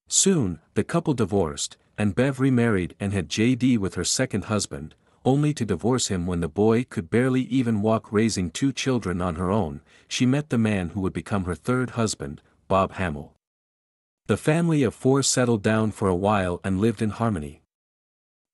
Soon, 0.10 0.60
the 0.74 0.84
couple 0.84 1.14
divorced, 1.14 1.78
and 1.98 2.14
Bev 2.14 2.42
remarried 2.42 2.94
and 3.00 3.14
had 3.14 3.30
JD 3.30 3.78
with 3.78 3.96
her 3.96 4.04
second 4.04 4.46
husband, 4.46 4.96
only 5.24 5.54
to 5.54 5.64
divorce 5.64 6.10
him 6.10 6.28
when 6.28 6.42
the 6.42 6.50
boy 6.50 6.84
could 6.84 7.10
barely 7.10 7.44
even 7.44 7.82
walk 7.82 8.12
raising 8.12 8.52
two 8.52 8.74
children 8.74 9.22
on 9.22 9.36
her 9.36 9.50
own, 9.50 9.80
she 10.10 10.26
met 10.26 10.50
the 10.50 10.58
man 10.58 10.90
who 10.90 11.00
would 11.00 11.14
become 11.14 11.46
her 11.46 11.56
third 11.56 11.92
husband, 11.92 12.42
Bob 12.68 12.96
Hamel. 12.96 13.34
The 14.26 14.36
family 14.36 14.84
of 14.84 14.94
four 14.94 15.24
settled 15.24 15.64
down 15.64 15.92
for 15.92 16.10
a 16.10 16.22
while 16.28 16.60
and 16.66 16.82
lived 16.82 17.02
in 17.02 17.12
harmony. 17.12 17.62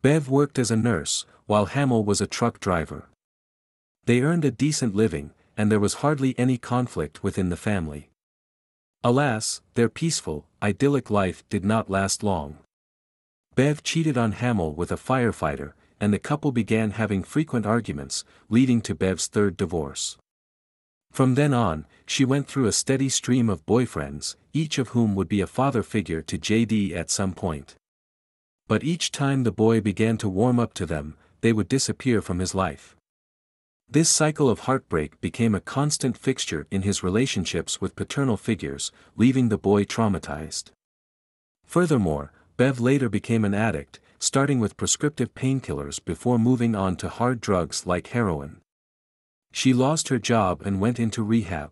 Bev 0.04 0.30
worked 0.30 0.60
as 0.60 0.70
a 0.70 0.78
nurse, 0.78 1.26
while 1.48 1.66
Hamel 1.66 2.06
was 2.06 2.22
a 2.22 2.28
truck 2.28 2.60
driver. 2.60 3.08
They 4.06 4.22
earned 4.22 4.46
a 4.46 4.52
decent 4.52 4.96
living, 4.96 5.32
and 5.56 5.72
there 5.72 5.80
was 5.80 5.96
hardly 5.96 6.38
any 6.38 6.58
conflict 6.58 7.24
within 7.24 7.50
the 7.50 7.58
family. 7.58 8.10
Alas, 9.04 9.62
their 9.76 9.90
peaceful, 9.90 10.48
idyllic 10.62 11.10
life 11.10 11.44
did 11.50 11.64
not 11.64 11.90
last 11.90 12.24
long. 12.24 12.58
Bev 13.56 13.84
cheated 13.84 14.18
on 14.18 14.32
Hamel 14.32 14.74
with 14.74 14.92
a 14.92 14.96
firefighter, 14.96 15.74
and 16.00 16.14
the 16.14 16.20
couple 16.20 16.52
began 16.52 16.92
having 16.92 17.22
frequent 17.22 17.66
arguments, 17.66 18.24
leading 18.50 18.82
to 18.82 18.96
Bev's 18.96 19.28
third 19.28 19.56
divorce. 19.58 20.18
From 21.12 21.36
then 21.36 21.54
on, 21.54 21.86
she 22.06 22.24
went 22.26 22.48
through 22.48 22.66
a 22.66 22.72
steady 22.72 23.10
stream 23.10 23.50
of 23.50 23.66
boyfriends, 23.66 24.36
each 24.54 24.78
of 24.78 24.90
whom 24.90 25.14
would 25.16 25.28
be 25.28 25.42
a 25.42 25.48
father 25.48 25.84
figure 25.84 26.22
to 26.22 26.40
JD 26.40 26.96
at 26.96 27.12
some 27.12 27.34
point. 27.34 27.76
But 28.68 28.84
each 28.84 29.12
time 29.12 29.44
the 29.44 29.52
boy 29.52 29.82
began 29.82 30.18
to 30.20 30.30
warm 30.30 30.60
up 30.60 30.74
to 30.76 30.86
them, 30.86 31.18
they 31.42 31.52
would 31.54 31.68
disappear 31.68 32.22
from 32.22 32.40
his 32.40 32.56
life. 32.56 32.96
This 33.94 34.08
cycle 34.08 34.50
of 34.50 34.60
heartbreak 34.60 35.20
became 35.20 35.54
a 35.54 35.60
constant 35.60 36.18
fixture 36.18 36.66
in 36.72 36.84
his 36.84 37.04
relationships 37.04 37.82
with 37.82 37.98
paternal 37.98 38.38
figures, 38.38 38.90
leaving 39.18 39.50
the 39.50 39.58
boy 39.58 39.84
traumatized. 39.84 40.72
Furthermore, 41.66 42.32
Bev 42.56 42.80
later 42.80 43.10
became 43.10 43.44
an 43.44 43.54
addict, 43.54 44.00
starting 44.18 44.62
with 44.62 44.78
prescriptive 44.78 45.34
painkillers 45.36 46.00
before 46.00 46.40
moving 46.40 46.74
on 46.74 46.96
to 46.96 47.10
hard 47.10 47.42
drugs 47.42 47.86
like 47.86 48.08
heroin. 48.08 48.62
She 49.52 49.74
lost 49.74 50.08
her 50.08 50.20
job 50.20 50.62
and 50.64 50.80
went 50.80 50.98
into 50.98 51.22
rehab. 51.22 51.72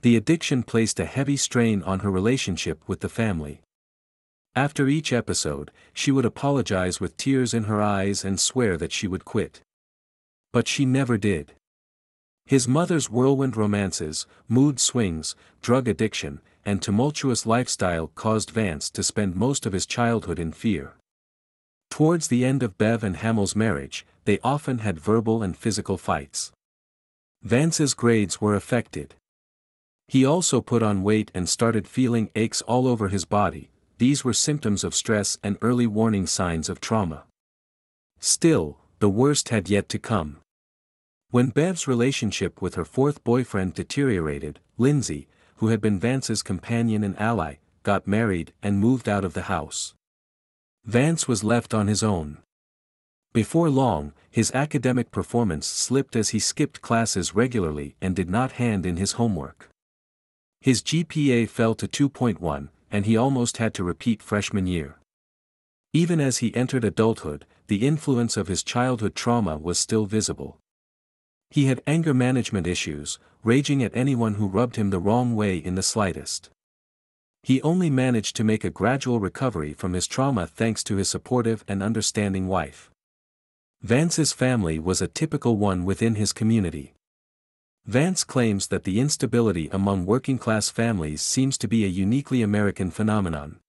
The 0.00 0.16
addiction 0.16 0.62
placed 0.62 0.98
a 0.98 1.04
heavy 1.04 1.36
strain 1.36 1.82
on 1.82 1.98
her 1.98 2.10
relationship 2.10 2.82
with 2.86 3.00
the 3.00 3.10
family. 3.10 3.60
After 4.56 4.88
each 4.88 5.12
episode, 5.12 5.70
she 5.92 6.10
would 6.10 6.24
apologize 6.24 6.98
with 6.98 7.18
tears 7.18 7.52
in 7.52 7.64
her 7.64 7.82
eyes 7.82 8.24
and 8.24 8.40
swear 8.40 8.78
that 8.78 8.92
she 8.92 9.06
would 9.06 9.26
quit. 9.26 9.60
But 10.52 10.66
she 10.66 10.84
never 10.84 11.16
did. 11.16 11.52
His 12.46 12.66
mother's 12.66 13.08
whirlwind 13.08 13.56
romances, 13.56 14.26
mood 14.48 14.80
swings, 14.80 15.36
drug 15.62 15.86
addiction, 15.86 16.40
and 16.64 16.82
tumultuous 16.82 17.46
lifestyle 17.46 18.08
caused 18.14 18.50
Vance 18.50 18.90
to 18.90 19.02
spend 19.02 19.36
most 19.36 19.66
of 19.66 19.72
his 19.72 19.86
childhood 19.86 20.38
in 20.38 20.52
fear. 20.52 20.94
Towards 21.90 22.28
the 22.28 22.44
end 22.44 22.62
of 22.62 22.78
Bev 22.78 23.04
and 23.04 23.16
Hamel's 23.16 23.54
marriage, 23.54 24.06
they 24.24 24.38
often 24.42 24.78
had 24.78 24.98
verbal 24.98 25.42
and 25.42 25.56
physical 25.56 25.96
fights. 25.96 26.52
Vance's 27.42 27.94
grades 27.94 28.40
were 28.40 28.54
affected. 28.54 29.14
He 30.08 30.24
also 30.24 30.60
put 30.60 30.82
on 30.82 31.02
weight 31.02 31.30
and 31.34 31.48
started 31.48 31.86
feeling 31.86 32.30
aches 32.34 32.62
all 32.62 32.86
over 32.86 33.08
his 33.08 33.24
body, 33.24 33.70
these 33.98 34.24
were 34.24 34.32
symptoms 34.32 34.82
of 34.82 34.94
stress 34.94 35.38
and 35.42 35.58
early 35.60 35.86
warning 35.86 36.26
signs 36.26 36.68
of 36.68 36.80
trauma. 36.80 37.24
Still, 38.18 38.78
the 39.00 39.08
worst 39.08 39.48
had 39.48 39.68
yet 39.68 39.88
to 39.88 39.98
come. 39.98 40.36
When 41.30 41.48
Bev's 41.48 41.88
relationship 41.88 42.60
with 42.60 42.74
her 42.74 42.84
fourth 42.84 43.24
boyfriend 43.24 43.74
deteriorated, 43.74 44.60
Lindsay, 44.76 45.26
who 45.56 45.68
had 45.68 45.80
been 45.80 45.98
Vance's 45.98 46.42
companion 46.42 47.02
and 47.02 47.18
ally, 47.18 47.56
got 47.82 48.06
married 48.06 48.52
and 48.62 48.78
moved 48.78 49.08
out 49.08 49.24
of 49.24 49.32
the 49.32 49.42
house. 49.42 49.94
Vance 50.84 51.26
was 51.26 51.42
left 51.42 51.72
on 51.72 51.86
his 51.86 52.02
own. 52.02 52.38
Before 53.32 53.70
long, 53.70 54.12
his 54.30 54.50
academic 54.52 55.10
performance 55.10 55.66
slipped 55.66 56.14
as 56.14 56.30
he 56.30 56.38
skipped 56.38 56.82
classes 56.82 57.34
regularly 57.34 57.96
and 58.02 58.14
did 58.14 58.28
not 58.28 58.52
hand 58.52 58.84
in 58.84 58.96
his 58.96 59.12
homework. 59.12 59.70
His 60.60 60.82
GPA 60.82 61.48
fell 61.48 61.74
to 61.76 61.88
2.1, 61.88 62.68
and 62.90 63.06
he 63.06 63.16
almost 63.16 63.56
had 63.56 63.72
to 63.74 63.84
repeat 63.84 64.22
freshman 64.22 64.66
year. 64.66 64.96
Even 65.92 66.20
as 66.20 66.38
he 66.38 66.54
entered 66.54 66.84
adulthood, 66.84 67.46
the 67.70 67.86
influence 67.86 68.36
of 68.36 68.48
his 68.48 68.64
childhood 68.64 69.14
trauma 69.14 69.56
was 69.56 69.78
still 69.78 70.04
visible. 70.04 70.58
He 71.50 71.66
had 71.66 71.84
anger 71.86 72.12
management 72.12 72.66
issues, 72.66 73.20
raging 73.44 73.80
at 73.80 73.94
anyone 73.94 74.34
who 74.34 74.48
rubbed 74.48 74.74
him 74.74 74.90
the 74.90 74.98
wrong 74.98 75.36
way 75.36 75.56
in 75.56 75.76
the 75.76 75.82
slightest. 75.84 76.50
He 77.44 77.62
only 77.62 77.88
managed 77.88 78.34
to 78.34 78.42
make 78.42 78.64
a 78.64 78.70
gradual 78.70 79.20
recovery 79.20 79.72
from 79.72 79.92
his 79.92 80.08
trauma 80.08 80.48
thanks 80.48 80.82
to 80.82 80.96
his 80.96 81.08
supportive 81.08 81.64
and 81.68 81.80
understanding 81.80 82.48
wife. 82.48 82.90
Vance's 83.82 84.32
family 84.32 84.80
was 84.80 85.00
a 85.00 85.06
typical 85.06 85.56
one 85.56 85.84
within 85.84 86.16
his 86.16 86.32
community. 86.32 86.94
Vance 87.86 88.24
claims 88.24 88.66
that 88.66 88.82
the 88.82 88.98
instability 88.98 89.68
among 89.68 90.06
working-class 90.06 90.70
families 90.70 91.22
seems 91.22 91.56
to 91.58 91.68
be 91.68 91.84
a 91.84 91.88
uniquely 92.04 92.42
American 92.42 92.90
phenomenon. 92.90 93.60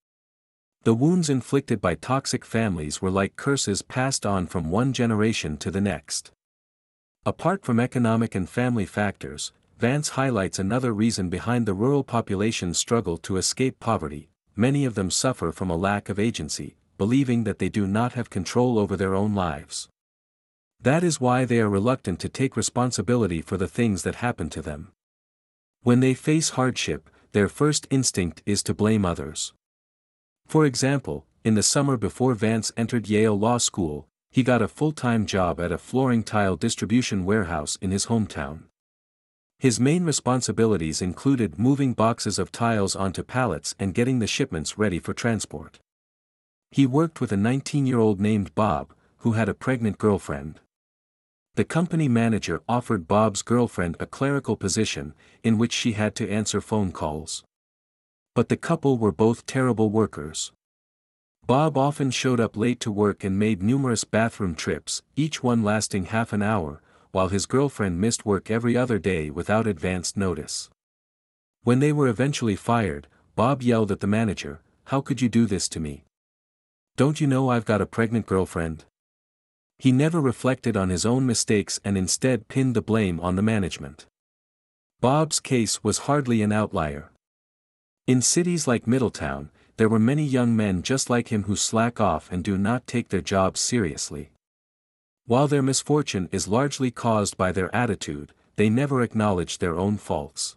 The 0.83 0.95
wounds 0.95 1.29
inflicted 1.29 1.79
by 1.79 1.93
toxic 1.93 2.43
families 2.43 3.03
were 3.03 3.11
like 3.11 3.35
curses 3.35 3.83
passed 3.83 4.25
on 4.25 4.47
from 4.47 4.71
one 4.71 4.93
generation 4.93 5.57
to 5.57 5.69
the 5.69 5.81
next. 5.81 6.31
Apart 7.23 7.63
from 7.63 7.79
economic 7.79 8.33
and 8.33 8.49
family 8.49 8.87
factors, 8.87 9.51
Vance 9.77 10.09
highlights 10.09 10.57
another 10.57 10.91
reason 10.91 11.29
behind 11.29 11.67
the 11.67 11.75
rural 11.75 12.03
population's 12.03 12.79
struggle 12.79 13.17
to 13.19 13.37
escape 13.37 13.79
poverty, 13.79 14.29
many 14.55 14.83
of 14.83 14.95
them 14.95 15.11
suffer 15.11 15.51
from 15.51 15.69
a 15.69 15.75
lack 15.75 16.09
of 16.09 16.17
agency, 16.17 16.75
believing 16.97 17.43
that 17.43 17.59
they 17.59 17.69
do 17.69 17.85
not 17.85 18.13
have 18.13 18.31
control 18.31 18.79
over 18.79 18.97
their 18.97 19.13
own 19.13 19.35
lives. 19.35 19.87
That 20.81 21.03
is 21.03 21.21
why 21.21 21.45
they 21.45 21.59
are 21.59 21.69
reluctant 21.69 22.19
to 22.21 22.29
take 22.29 22.57
responsibility 22.57 23.43
for 23.43 23.55
the 23.55 23.67
things 23.67 24.01
that 24.01 24.15
happen 24.15 24.49
to 24.49 24.63
them. 24.63 24.91
When 25.83 25.99
they 25.99 26.15
face 26.15 26.49
hardship, 26.51 27.07
their 27.33 27.47
first 27.47 27.85
instinct 27.91 28.41
is 28.47 28.63
to 28.63 28.73
blame 28.73 29.05
others. 29.05 29.53
For 30.51 30.65
example, 30.65 31.25
in 31.45 31.55
the 31.55 31.63
summer 31.63 31.95
before 31.95 32.33
Vance 32.33 32.73
entered 32.75 33.07
Yale 33.07 33.39
Law 33.39 33.57
School, 33.57 34.09
he 34.31 34.43
got 34.43 34.61
a 34.61 34.67
full-time 34.67 35.25
job 35.25 35.61
at 35.61 35.71
a 35.71 35.77
flooring 35.77 36.23
tile 36.23 36.57
distribution 36.57 37.23
warehouse 37.23 37.77
in 37.79 37.91
his 37.91 38.07
hometown. 38.07 38.63
His 39.59 39.79
main 39.79 40.03
responsibilities 40.03 41.01
included 41.01 41.57
moving 41.57 41.93
boxes 41.93 42.37
of 42.37 42.51
tiles 42.51 42.97
onto 42.97 43.23
pallets 43.23 43.75
and 43.79 43.93
getting 43.93 44.19
the 44.19 44.27
shipments 44.27 44.77
ready 44.77 44.99
for 44.99 45.13
transport. 45.13 45.79
He 46.69 46.85
worked 46.85 47.21
with 47.21 47.31
a 47.31 47.37
19-year-old 47.37 48.19
named 48.19 48.53
Bob, 48.53 48.93
who 49.19 49.31
had 49.31 49.47
a 49.47 49.53
pregnant 49.53 49.99
girlfriend. 49.99 50.59
The 51.55 51.63
company 51.63 52.09
manager 52.09 52.61
offered 52.67 53.07
Bob's 53.07 53.41
girlfriend 53.41 53.95
a 54.01 54.05
clerical 54.05 54.57
position, 54.57 55.13
in 55.45 55.57
which 55.57 55.71
she 55.71 55.93
had 55.93 56.13
to 56.15 56.29
answer 56.29 56.59
phone 56.59 56.91
calls. 56.91 57.41
But 58.33 58.49
the 58.49 58.57
couple 58.57 58.97
were 58.97 59.11
both 59.11 59.45
terrible 59.45 59.89
workers. 59.89 60.51
Bob 61.45 61.77
often 61.77 62.11
showed 62.11 62.39
up 62.39 62.55
late 62.55 62.79
to 62.79 62.91
work 62.91 63.23
and 63.23 63.37
made 63.37 63.61
numerous 63.61 64.03
bathroom 64.05 64.55
trips, 64.55 65.01
each 65.15 65.43
one 65.43 65.63
lasting 65.63 66.05
half 66.05 66.31
an 66.31 66.41
hour, 66.41 66.81
while 67.11 67.27
his 67.27 67.45
girlfriend 67.45 67.99
missed 67.99 68.25
work 68.25 68.49
every 68.49 68.77
other 68.77 68.97
day 68.97 69.29
without 69.29 69.67
advanced 69.67 70.15
notice. 70.15 70.69
When 71.63 71.79
they 71.79 71.91
were 71.91 72.07
eventually 72.07 72.55
fired, 72.55 73.07
Bob 73.35 73.61
yelled 73.61 73.91
at 73.91 73.99
the 73.99 74.07
manager, 74.07 74.61
How 74.85 75.01
could 75.01 75.21
you 75.21 75.27
do 75.27 75.45
this 75.45 75.67
to 75.69 75.79
me? 75.79 76.05
Don't 76.95 77.19
you 77.19 77.27
know 77.27 77.49
I've 77.49 77.65
got 77.65 77.81
a 77.81 77.85
pregnant 77.85 78.25
girlfriend? 78.25 78.85
He 79.77 79.91
never 79.91 80.21
reflected 80.21 80.77
on 80.77 80.89
his 80.89 81.05
own 81.05 81.25
mistakes 81.25 81.79
and 81.83 81.97
instead 81.97 82.47
pinned 82.47 82.75
the 82.75 82.81
blame 82.81 83.19
on 83.19 83.35
the 83.35 83.41
management. 83.41 84.05
Bob's 85.01 85.39
case 85.39 85.83
was 85.83 85.99
hardly 85.99 86.41
an 86.41 86.51
outlier. 86.51 87.10
In 88.07 88.23
cities 88.23 88.67
like 88.67 88.87
Middletown, 88.87 89.51
there 89.77 89.87
were 89.87 89.99
many 89.99 90.23
young 90.23 90.55
men 90.55 90.81
just 90.81 91.09
like 91.09 91.27
him 91.27 91.43
who 91.43 91.55
slack 91.55 92.01
off 92.01 92.31
and 92.31 92.43
do 92.43 92.57
not 92.57 92.87
take 92.87 93.09
their 93.09 93.21
jobs 93.21 93.59
seriously. 93.59 94.31
While 95.27 95.47
their 95.47 95.61
misfortune 95.61 96.27
is 96.31 96.47
largely 96.47 96.89
caused 96.89 97.37
by 97.37 97.51
their 97.51 97.73
attitude, 97.75 98.33
they 98.55 98.69
never 98.69 99.03
acknowledge 99.03 99.59
their 99.59 99.77
own 99.77 99.97
faults. 99.97 100.55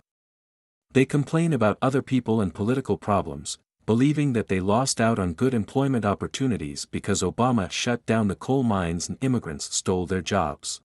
They 0.93 1.05
complain 1.05 1.53
about 1.53 1.77
other 1.83 2.01
people 2.01 2.41
and 2.41 2.55
political 2.55 2.97
problems, 2.97 3.59
believing 3.85 4.33
that 4.33 4.49
they 4.49 4.61
lost 4.61 4.99
out 4.99 5.19
on 5.19 5.35
good 5.35 5.53
employment 5.53 6.07
opportunities 6.07 6.87
because 6.87 7.23
Obama 7.23 7.71
shut 7.71 8.07
down 8.07 8.29
the 8.29 8.35
coal 8.35 8.63
mines 8.63 9.09
and 9.09 9.19
immigrants 9.21 9.75
stole 9.77 10.07
their 10.07 10.23
jobs. 10.23 10.81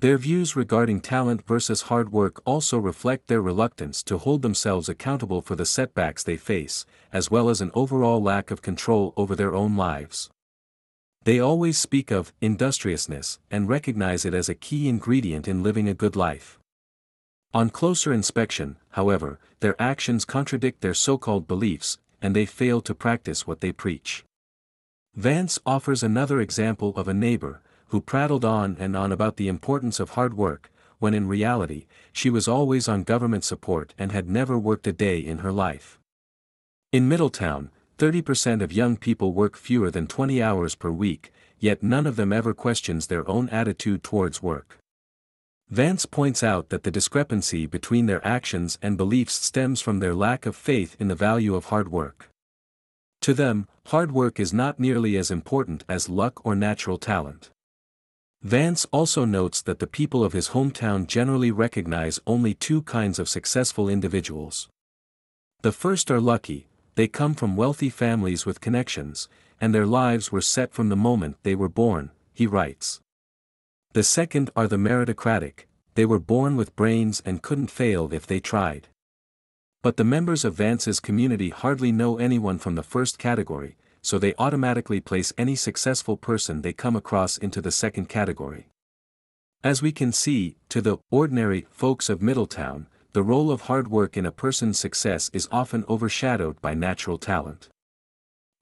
Their 0.00 0.16
views 0.16 0.56
regarding 0.56 1.02
talent 1.02 1.46
versus 1.46 1.82
hard 1.82 2.10
work 2.10 2.40
also 2.46 2.78
reflect 2.78 3.26
their 3.26 3.42
reluctance 3.42 4.02
to 4.04 4.16
hold 4.16 4.40
themselves 4.40 4.88
accountable 4.88 5.42
for 5.42 5.54
the 5.54 5.66
setbacks 5.66 6.22
they 6.24 6.38
face, 6.38 6.86
as 7.12 7.30
well 7.30 7.50
as 7.50 7.60
an 7.60 7.70
overall 7.74 8.22
lack 8.22 8.50
of 8.50 8.62
control 8.62 9.12
over 9.18 9.36
their 9.36 9.54
own 9.54 9.76
lives. 9.76 10.30
They 11.24 11.38
always 11.38 11.76
speak 11.76 12.10
of 12.10 12.32
industriousness 12.40 13.40
and 13.50 13.68
recognize 13.68 14.24
it 14.24 14.32
as 14.32 14.48
a 14.48 14.54
key 14.54 14.88
ingredient 14.88 15.46
in 15.46 15.62
living 15.62 15.86
a 15.86 15.92
good 15.92 16.16
life. 16.16 16.58
On 17.52 17.68
closer 17.68 18.10
inspection, 18.10 18.78
however, 18.92 19.38
their 19.60 19.76
actions 19.78 20.24
contradict 20.24 20.80
their 20.80 20.94
so-called 20.94 21.46
beliefs, 21.46 21.98
and 22.22 22.34
they 22.34 22.46
fail 22.46 22.80
to 22.80 22.94
practice 22.94 23.46
what 23.46 23.60
they 23.60 23.70
preach. 23.70 24.24
Vance 25.14 25.58
offers 25.66 26.02
another 26.02 26.40
example 26.40 26.96
of 26.96 27.06
a 27.06 27.12
neighbor, 27.12 27.60
who 27.90 28.00
prattled 28.00 28.44
on 28.44 28.76
and 28.80 28.96
on 28.96 29.12
about 29.12 29.36
the 29.36 29.48
importance 29.48 30.00
of 30.00 30.10
hard 30.10 30.34
work, 30.34 30.70
when 30.98 31.14
in 31.14 31.26
reality, 31.26 31.86
she 32.12 32.30
was 32.30 32.46
always 32.46 32.88
on 32.88 33.02
government 33.02 33.42
support 33.44 33.94
and 33.98 34.12
had 34.12 34.28
never 34.28 34.58
worked 34.58 34.86
a 34.86 34.92
day 34.92 35.18
in 35.18 35.38
her 35.38 35.52
life. 35.52 35.98
In 36.92 37.08
Middletown, 37.08 37.70
30% 37.98 38.62
of 38.62 38.72
young 38.72 38.96
people 38.96 39.32
work 39.32 39.56
fewer 39.56 39.90
than 39.90 40.06
20 40.06 40.42
hours 40.42 40.74
per 40.74 40.90
week, 40.90 41.32
yet 41.58 41.82
none 41.82 42.06
of 42.06 42.16
them 42.16 42.32
ever 42.32 42.54
questions 42.54 43.06
their 43.06 43.28
own 43.28 43.48
attitude 43.48 44.02
towards 44.02 44.42
work. 44.42 44.78
Vance 45.68 46.06
points 46.06 46.42
out 46.42 46.68
that 46.70 46.82
the 46.84 46.90
discrepancy 46.90 47.66
between 47.66 48.06
their 48.06 48.26
actions 48.26 48.78
and 48.82 48.96
beliefs 48.96 49.34
stems 49.34 49.80
from 49.80 49.98
their 49.98 50.14
lack 50.14 50.46
of 50.46 50.56
faith 50.56 50.96
in 50.98 51.08
the 51.08 51.14
value 51.14 51.54
of 51.54 51.66
hard 51.66 51.90
work. 51.90 52.30
To 53.22 53.34
them, 53.34 53.68
hard 53.86 54.12
work 54.12 54.40
is 54.40 54.52
not 54.52 54.80
nearly 54.80 55.16
as 55.16 55.30
important 55.30 55.84
as 55.88 56.08
luck 56.08 56.44
or 56.44 56.56
natural 56.56 56.98
talent. 56.98 57.50
Vance 58.42 58.86
also 58.90 59.26
notes 59.26 59.60
that 59.62 59.80
the 59.80 59.86
people 59.86 60.24
of 60.24 60.32
his 60.32 60.50
hometown 60.50 61.06
generally 61.06 61.50
recognize 61.50 62.20
only 62.26 62.54
two 62.54 62.80
kinds 62.82 63.18
of 63.18 63.28
successful 63.28 63.86
individuals. 63.86 64.68
The 65.60 65.72
first 65.72 66.10
are 66.10 66.20
lucky, 66.20 66.66
they 66.94 67.06
come 67.06 67.34
from 67.34 67.54
wealthy 67.54 67.90
families 67.90 68.46
with 68.46 68.62
connections, 68.62 69.28
and 69.60 69.74
their 69.74 69.84
lives 69.84 70.32
were 70.32 70.40
set 70.40 70.72
from 70.72 70.88
the 70.88 70.96
moment 70.96 71.36
they 71.42 71.54
were 71.54 71.68
born, 71.68 72.12
he 72.32 72.46
writes. 72.46 73.00
The 73.92 74.02
second 74.02 74.50
are 74.56 74.66
the 74.66 74.78
meritocratic, 74.78 75.66
they 75.94 76.06
were 76.06 76.18
born 76.18 76.56
with 76.56 76.76
brains 76.76 77.20
and 77.26 77.42
couldn't 77.42 77.70
fail 77.70 78.10
if 78.14 78.26
they 78.26 78.40
tried. 78.40 78.88
But 79.82 79.98
the 79.98 80.04
members 80.04 80.46
of 80.46 80.54
Vance's 80.54 80.98
community 80.98 81.50
hardly 81.50 81.92
know 81.92 82.16
anyone 82.16 82.58
from 82.58 82.74
the 82.74 82.82
first 82.82 83.18
category, 83.18 83.76
so 84.02 84.18
they 84.18 84.34
automatically 84.38 85.00
place 85.00 85.32
any 85.36 85.54
successful 85.54 86.16
person 86.16 86.62
they 86.62 86.72
come 86.72 86.96
across 86.96 87.36
into 87.36 87.60
the 87.60 87.70
second 87.70 88.08
category. 88.08 88.68
As 89.62 89.82
we 89.82 89.92
can 89.92 90.12
see, 90.12 90.56
to 90.70 90.80
the 90.80 90.98
ordinary 91.10 91.66
folks 91.70 92.08
of 92.08 92.22
Middletown, 92.22 92.86
the 93.12 93.22
role 93.22 93.50
of 93.50 93.62
hard 93.62 93.88
work 93.88 94.16
in 94.16 94.24
a 94.24 94.32
person's 94.32 94.78
success 94.78 95.30
is 95.32 95.48
often 95.50 95.84
overshadowed 95.88 96.60
by 96.60 96.74
natural 96.74 97.18
talent. 97.18 97.68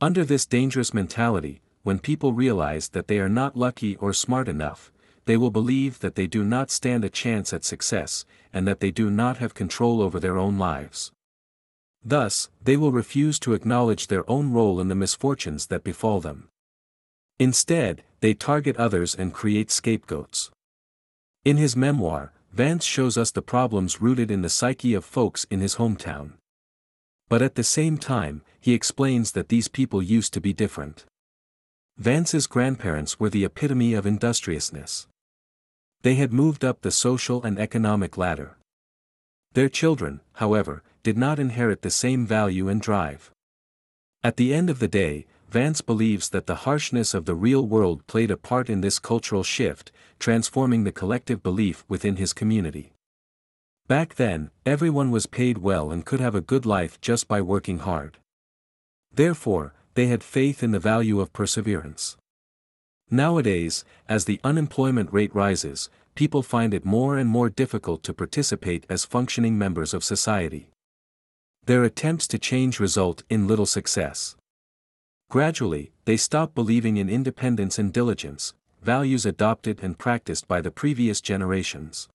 Under 0.01 0.24
this 0.24 0.46
dangerous 0.46 0.94
mentality, 0.94 1.61
when 1.83 1.98
people 1.98 2.33
realize 2.33 2.88
that 2.90 3.09
they 3.09 3.18
are 3.18 3.29
not 3.29 3.57
lucky 3.57 3.96
or 3.96 4.12
smart 4.12 4.48
enough, 4.48 4.92
they 5.27 5.37
will 5.37 5.51
believe 5.51 6.01
that 6.01 6.14
they 6.14 6.27
do 6.27 6.42
not 6.42 6.70
stand 6.70 7.05
a 7.05 7.11
chance 7.11 7.53
at 7.53 7.64
success, 7.64 8.24
and 8.53 8.66
that 8.66 8.81
they 8.81 8.90
do 8.90 9.11
not 9.11 9.37
have 9.37 9.55
control 9.55 10.01
over 10.01 10.18
their 10.18 10.38
own 10.38 10.57
lives. 10.57 11.12
Thus, 12.09 12.49
they 12.64 12.79
will 12.79 12.90
refuse 12.90 13.38
to 13.40 13.53
acknowledge 13.53 14.07
their 14.07 14.29
own 14.31 14.51
role 14.51 14.81
in 14.81 14.88
the 14.88 14.94
misfortunes 14.94 15.66
that 15.66 15.85
befall 15.85 16.21
them. 16.21 16.49
Instead, 17.38 18.03
they 18.21 18.33
target 18.33 18.79
others 18.79 19.14
and 19.14 19.35
create 19.35 19.71
scapegoats. 19.71 20.51
In 21.44 21.59
his 21.59 21.77
memoir, 21.77 22.33
Vance 22.51 22.87
shows 22.87 23.18
us 23.18 23.31
the 23.31 23.42
problems 23.42 24.01
rooted 24.01 24.31
in 24.31 24.40
the 24.40 24.49
psyche 24.49 24.94
of 24.94 25.05
folks 25.05 25.44
in 25.51 25.61
his 25.61 25.77
hometown. 25.77 26.33
But 27.29 27.42
at 27.42 27.57
the 27.57 27.62
same 27.62 27.99
time, 27.99 28.40
he 28.59 28.73
explains 28.73 29.33
that 29.33 29.51
these 29.51 29.68
people 29.68 30.03
used 30.03 30.33
to 30.33 30.40
be 30.40 30.55
different. 30.55 31.05
Vance's 31.99 32.47
grandparents 32.47 33.21
were 33.21 33.29
the 33.29 33.44
epitome 33.44 33.92
of 33.92 34.07
industriousness. 34.07 35.07
They 36.01 36.14
had 36.14 36.33
moved 36.33 36.64
up 36.64 36.81
the 36.81 36.90
social 36.90 37.42
and 37.42 37.59
economic 37.59 38.16
ladder. 38.16 38.57
Their 39.53 39.68
children, 39.68 40.23
however, 40.35 40.83
did 41.03 41.17
not 41.17 41.39
inherit 41.39 41.83
the 41.83 41.91
same 41.91 42.27
value 42.27 42.69
and 42.69 42.81
drive. 42.81 43.31
At 44.23 44.37
the 44.37 44.53
end 44.53 44.69
of 44.69 44.79
the 44.79 44.89
day, 44.89 45.27
Vance 45.51 45.81
believes 45.81 46.29
that 46.31 46.47
the 46.47 46.67
harshness 46.67 47.15
of 47.15 47.25
the 47.25 47.35
real 47.35 47.67
world 47.67 48.07
played 48.07 48.31
a 48.31 48.37
part 48.37 48.69
in 48.69 48.83
this 48.83 48.99
cultural 48.99 49.43
shift, 49.43 49.91
transforming 50.19 50.85
the 50.85 50.93
collective 50.93 51.43
belief 51.43 51.85
within 51.89 52.17
his 52.17 52.35
community. 52.35 52.93
Back 53.87 54.17
then, 54.17 54.51
everyone 54.67 55.11
was 55.11 55.27
paid 55.27 55.59
well 55.59 55.91
and 55.91 56.05
could 56.05 56.21
have 56.21 56.35
a 56.35 56.43
good 56.43 56.67
life 56.67 57.01
just 57.01 57.27
by 57.27 57.41
working 57.41 57.79
hard. 57.79 58.19
Therefore, 59.11 59.73
they 59.95 60.09
had 60.09 60.23
faith 60.23 60.63
in 60.63 60.73
the 60.73 60.79
value 60.79 61.19
of 61.21 61.33
perseverance. 61.33 62.19
Nowadays, 63.11 63.87
as 64.07 64.27
the 64.27 64.41
unemployment 64.45 65.11
rate 65.11 65.35
rises, 65.35 65.89
people 66.15 66.43
find 66.43 66.75
it 66.75 66.85
more 66.85 67.17
and 67.17 67.31
more 67.31 67.49
difficult 67.49 68.03
to 68.03 68.13
participate 68.13 68.85
as 68.91 69.07
functioning 69.07 69.57
members 69.57 69.95
of 69.95 70.05
society. 70.05 70.69
Their 71.68 71.85
attempts 71.85 72.26
to 72.28 72.38
change 72.38 72.81
result 72.81 73.24
in 73.28 73.46
little 73.46 73.66
success. 73.66 74.37
Gradually, 75.28 75.92
they 76.07 76.16
stop 76.16 76.54
believing 76.54 76.96
in 76.96 77.11
independence 77.11 77.78
and 77.78 77.92
diligence, 77.92 78.54
values 78.81 79.26
adopted 79.26 79.81
and 79.83 79.98
practiced 79.98 80.48
by 80.48 80.62
the 80.62 80.70
previous 80.70 81.20
generations. 81.20 82.09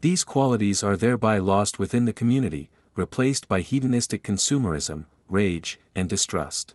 These 0.00 0.24
qualities 0.24 0.82
are 0.82 0.96
thereby 0.96 1.38
lost 1.38 1.78
within 1.78 2.06
the 2.06 2.12
community, 2.12 2.68
replaced 2.96 3.46
by 3.46 3.60
hedonistic 3.60 4.24
consumerism, 4.24 5.04
rage, 5.28 5.78
and 5.94 6.08
distrust. 6.08 6.74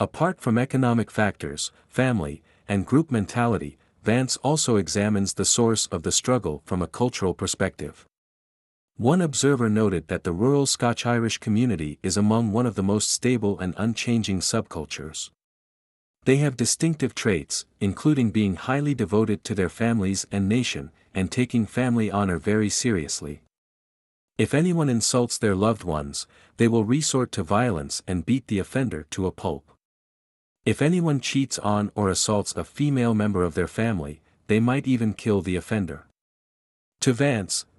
Apart 0.00 0.40
from 0.40 0.58
economic 0.58 1.12
factors, 1.12 1.70
family, 1.86 2.42
and 2.66 2.84
group 2.84 3.12
mentality, 3.12 3.78
Vance 4.02 4.36
also 4.38 4.74
examines 4.74 5.34
the 5.34 5.44
source 5.44 5.86
of 5.92 6.02
the 6.02 6.10
struggle 6.10 6.60
from 6.64 6.82
a 6.82 6.88
cultural 6.88 7.34
perspective. 7.34 8.04
One 8.98 9.20
observer 9.20 9.68
noted 9.68 10.08
that 10.08 10.24
the 10.24 10.32
rural 10.32 10.66
Scotch-Irish 10.66 11.38
community 11.38 12.00
is 12.02 12.16
among 12.16 12.50
one 12.50 12.66
of 12.66 12.74
the 12.74 12.82
most 12.82 13.12
stable 13.12 13.56
and 13.60 13.72
unchanging 13.76 14.40
subcultures. 14.40 15.30
They 16.24 16.38
have 16.38 16.56
distinctive 16.56 17.14
traits, 17.14 17.64
including 17.78 18.32
being 18.32 18.56
highly 18.56 18.96
devoted 18.96 19.44
to 19.44 19.54
their 19.54 19.68
families 19.68 20.26
and 20.32 20.48
nation, 20.48 20.90
and 21.14 21.30
taking 21.30 21.64
family 21.64 22.10
honor 22.10 22.38
very 22.38 22.68
seriously. 22.68 23.42
If 24.36 24.52
anyone 24.52 24.88
insults 24.88 25.38
their 25.38 25.54
loved 25.54 25.84
ones, 25.84 26.26
they 26.56 26.66
will 26.66 26.84
resort 26.84 27.30
to 27.32 27.44
violence 27.44 28.02
and 28.08 28.26
beat 28.26 28.48
the 28.48 28.58
offender 28.58 29.06
to 29.10 29.28
a 29.28 29.30
pulp. 29.30 29.70
If 30.64 30.82
anyone 30.82 31.20
cheats 31.20 31.56
on 31.60 31.92
or 31.94 32.08
assaults 32.08 32.52
a 32.56 32.64
female 32.64 33.14
member 33.14 33.44
of 33.44 33.54
their 33.54 33.68
family, 33.68 34.22
they 34.48 34.58
might 34.58 34.88
even 34.88 35.14
kill 35.14 35.40
the 35.40 35.54
offender. 35.54 36.08
To 37.02 37.12
Vance, 37.12 37.64